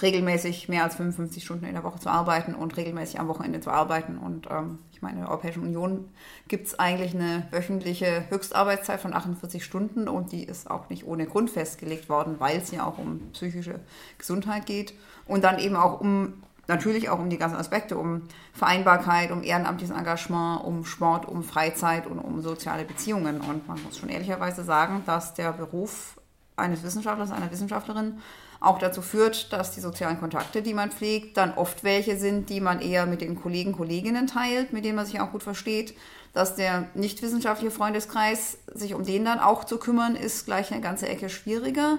regelmäßig 0.00 0.68
mehr 0.68 0.84
als 0.84 0.96
55 0.96 1.44
Stunden 1.44 1.64
in 1.64 1.74
der 1.74 1.82
Woche 1.82 1.98
zu 1.98 2.08
arbeiten 2.08 2.54
und 2.54 2.76
regelmäßig 2.76 3.18
am 3.18 3.28
Wochenende 3.28 3.60
zu 3.60 3.70
arbeiten. 3.70 4.18
Und 4.18 4.48
ähm, 4.50 4.78
ich 4.92 5.02
meine, 5.02 5.16
in 5.16 5.20
der 5.22 5.30
Europäischen 5.30 5.62
Union 5.62 6.08
gibt 6.46 6.68
es 6.68 6.78
eigentlich 6.78 7.14
eine 7.14 7.46
wöchentliche 7.50 8.24
Höchstarbeitszeit 8.30 9.00
von 9.00 9.12
48 9.12 9.64
Stunden 9.64 10.08
und 10.08 10.32
die 10.32 10.44
ist 10.44 10.70
auch 10.70 10.88
nicht 10.88 11.06
ohne 11.06 11.26
Grund 11.26 11.50
festgelegt 11.50 12.08
worden, 12.08 12.36
weil 12.38 12.58
es 12.58 12.70
ja 12.70 12.86
auch 12.86 12.98
um 12.98 13.20
psychische 13.32 13.80
Gesundheit 14.18 14.66
geht. 14.66 14.94
Und 15.26 15.42
dann 15.42 15.58
eben 15.58 15.74
auch 15.74 16.00
um, 16.00 16.42
natürlich 16.68 17.08
auch 17.08 17.18
um 17.18 17.28
die 17.28 17.38
ganzen 17.38 17.56
Aspekte, 17.56 17.98
um 17.98 18.22
Vereinbarkeit, 18.52 19.32
um 19.32 19.42
ehrenamtliches 19.42 19.96
Engagement, 19.96 20.64
um 20.64 20.84
Sport, 20.84 21.26
um 21.26 21.42
Freizeit 21.42 22.06
und 22.06 22.20
um 22.20 22.40
soziale 22.40 22.84
Beziehungen. 22.84 23.40
Und 23.40 23.66
man 23.66 23.82
muss 23.82 23.98
schon 23.98 24.10
ehrlicherweise 24.10 24.62
sagen, 24.62 25.02
dass 25.06 25.34
der 25.34 25.52
Beruf 25.52 26.20
eines 26.56 26.82
Wissenschaftlers, 26.82 27.30
einer 27.30 27.50
Wissenschaftlerin 27.50 28.18
auch 28.60 28.78
dazu 28.78 29.02
führt, 29.02 29.52
dass 29.52 29.72
die 29.72 29.80
sozialen 29.80 30.18
Kontakte, 30.18 30.62
die 30.62 30.74
man 30.74 30.90
pflegt, 30.90 31.36
dann 31.36 31.54
oft 31.54 31.84
welche 31.84 32.18
sind, 32.18 32.50
die 32.50 32.60
man 32.60 32.80
eher 32.80 33.06
mit 33.06 33.20
den 33.20 33.40
Kollegen, 33.40 33.72
Kolleginnen 33.72 34.26
teilt, 34.26 34.72
mit 34.72 34.84
denen 34.84 34.96
man 34.96 35.06
sich 35.06 35.20
auch 35.20 35.32
gut 35.32 35.42
versteht. 35.42 35.94
Dass 36.34 36.56
der 36.56 36.88
nicht 36.94 37.22
wissenschaftliche 37.22 37.70
Freundeskreis 37.70 38.58
sich 38.74 38.94
um 38.94 39.04
den 39.04 39.24
dann 39.24 39.40
auch 39.40 39.64
zu 39.64 39.78
kümmern, 39.78 40.16
ist 40.16 40.46
gleich 40.46 40.72
eine 40.72 40.80
ganze 40.80 41.08
Ecke 41.08 41.30
schwieriger 41.30 41.98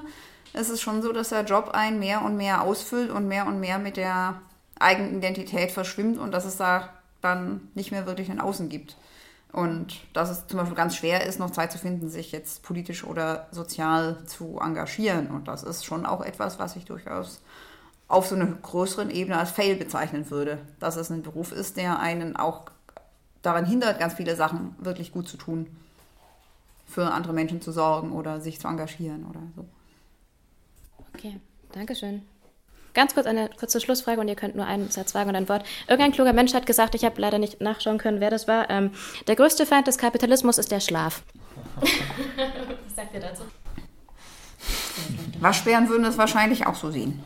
es 0.53 0.69
ist 0.69 0.81
schon 0.81 1.01
so, 1.01 1.11
dass 1.11 1.29
der 1.29 1.43
Job 1.43 1.69
einen 1.73 1.99
mehr 1.99 2.23
und 2.23 2.37
mehr 2.37 2.61
ausfüllt 2.61 3.11
und 3.11 3.27
mehr 3.27 3.45
und 3.45 3.59
mehr 3.59 3.79
mit 3.79 3.97
der 3.97 4.41
eigenen 4.79 5.17
Identität 5.17 5.71
verschwimmt 5.71 6.17
und 6.17 6.31
dass 6.31 6.45
es 6.45 6.57
da 6.57 6.89
dann 7.21 7.69
nicht 7.75 7.91
mehr 7.91 8.05
wirklich 8.05 8.31
ein 8.31 8.41
Außen 8.41 8.69
gibt. 8.69 8.95
Und 9.51 10.01
dass 10.13 10.29
es 10.29 10.47
zum 10.47 10.59
Beispiel 10.59 10.75
ganz 10.75 10.95
schwer 10.95 11.25
ist, 11.25 11.39
noch 11.39 11.49
Zeit 11.49 11.71
zu 11.71 11.79
finden, 11.79 12.09
sich 12.09 12.31
jetzt 12.31 12.61
politisch 12.61 13.03
oder 13.03 13.47
sozial 13.51 14.23
zu 14.25 14.59
engagieren. 14.59 15.27
Und 15.27 15.47
das 15.47 15.63
ist 15.63 15.85
schon 15.85 16.05
auch 16.05 16.21
etwas, 16.21 16.59
was 16.59 16.75
ich 16.75 16.85
durchaus 16.85 17.41
auf 18.07 18.27
so 18.27 18.35
einer 18.35 18.47
größeren 18.47 19.09
Ebene 19.09 19.37
als 19.37 19.51
Fail 19.51 19.75
bezeichnen 19.75 20.29
würde. 20.29 20.59
Dass 20.79 20.97
es 20.97 21.09
ein 21.09 21.23
Beruf 21.23 21.51
ist, 21.51 21.77
der 21.77 21.99
einen 21.99 22.35
auch 22.35 22.63
daran 23.41 23.65
hindert, 23.65 23.99
ganz 23.99 24.13
viele 24.13 24.35
Sachen 24.35 24.75
wirklich 24.79 25.11
gut 25.11 25.27
zu 25.27 25.37
tun. 25.37 25.67
Für 26.85 27.11
andere 27.11 27.33
Menschen 27.33 27.61
zu 27.61 27.71
sorgen 27.71 28.11
oder 28.11 28.41
sich 28.41 28.59
zu 28.59 28.67
engagieren 28.67 29.25
oder 29.25 29.41
so. 29.55 29.65
Okay, 31.13 31.39
danke 31.71 31.95
schön. 31.95 32.23
Ganz 32.99 33.13
kurz 33.13 33.27
eine 33.27 33.49
kurze 33.57 33.79
Schlussfrage 33.79 34.19
und 34.19 34.27
ihr 34.27 34.35
könnt 34.35 34.57
nur 34.57 34.65
einen 34.65 34.91
Satz 34.91 35.13
sagen 35.13 35.29
und 35.29 35.35
ein 35.37 35.47
Wort. 35.47 35.65
Irgendein 35.87 36.11
kluger 36.11 36.33
Mensch 36.33 36.53
hat 36.53 36.65
gesagt, 36.65 36.95
ich 36.95 37.05
habe 37.05 37.21
leider 37.21 37.37
nicht 37.37 37.61
nachschauen 37.61 37.97
können, 37.97 38.19
wer 38.19 38.29
das 38.29 38.45
war. 38.45 38.69
Ähm, 38.69 38.91
der 39.25 39.37
größte 39.37 39.65
Feind 39.65 39.87
des 39.87 39.97
Kapitalismus 39.97 40.57
ist 40.57 40.69
der 40.69 40.81
Schlaf. 40.81 41.23
Was 41.79 42.95
sagt 42.97 43.13
ihr 43.13 43.21
dazu? 43.21 43.43
Waschbären 45.39 45.87
würden 45.87 46.03
es 46.03 46.17
wahrscheinlich 46.17 46.67
auch 46.67 46.75
so 46.75 46.91
sehen. 46.91 47.23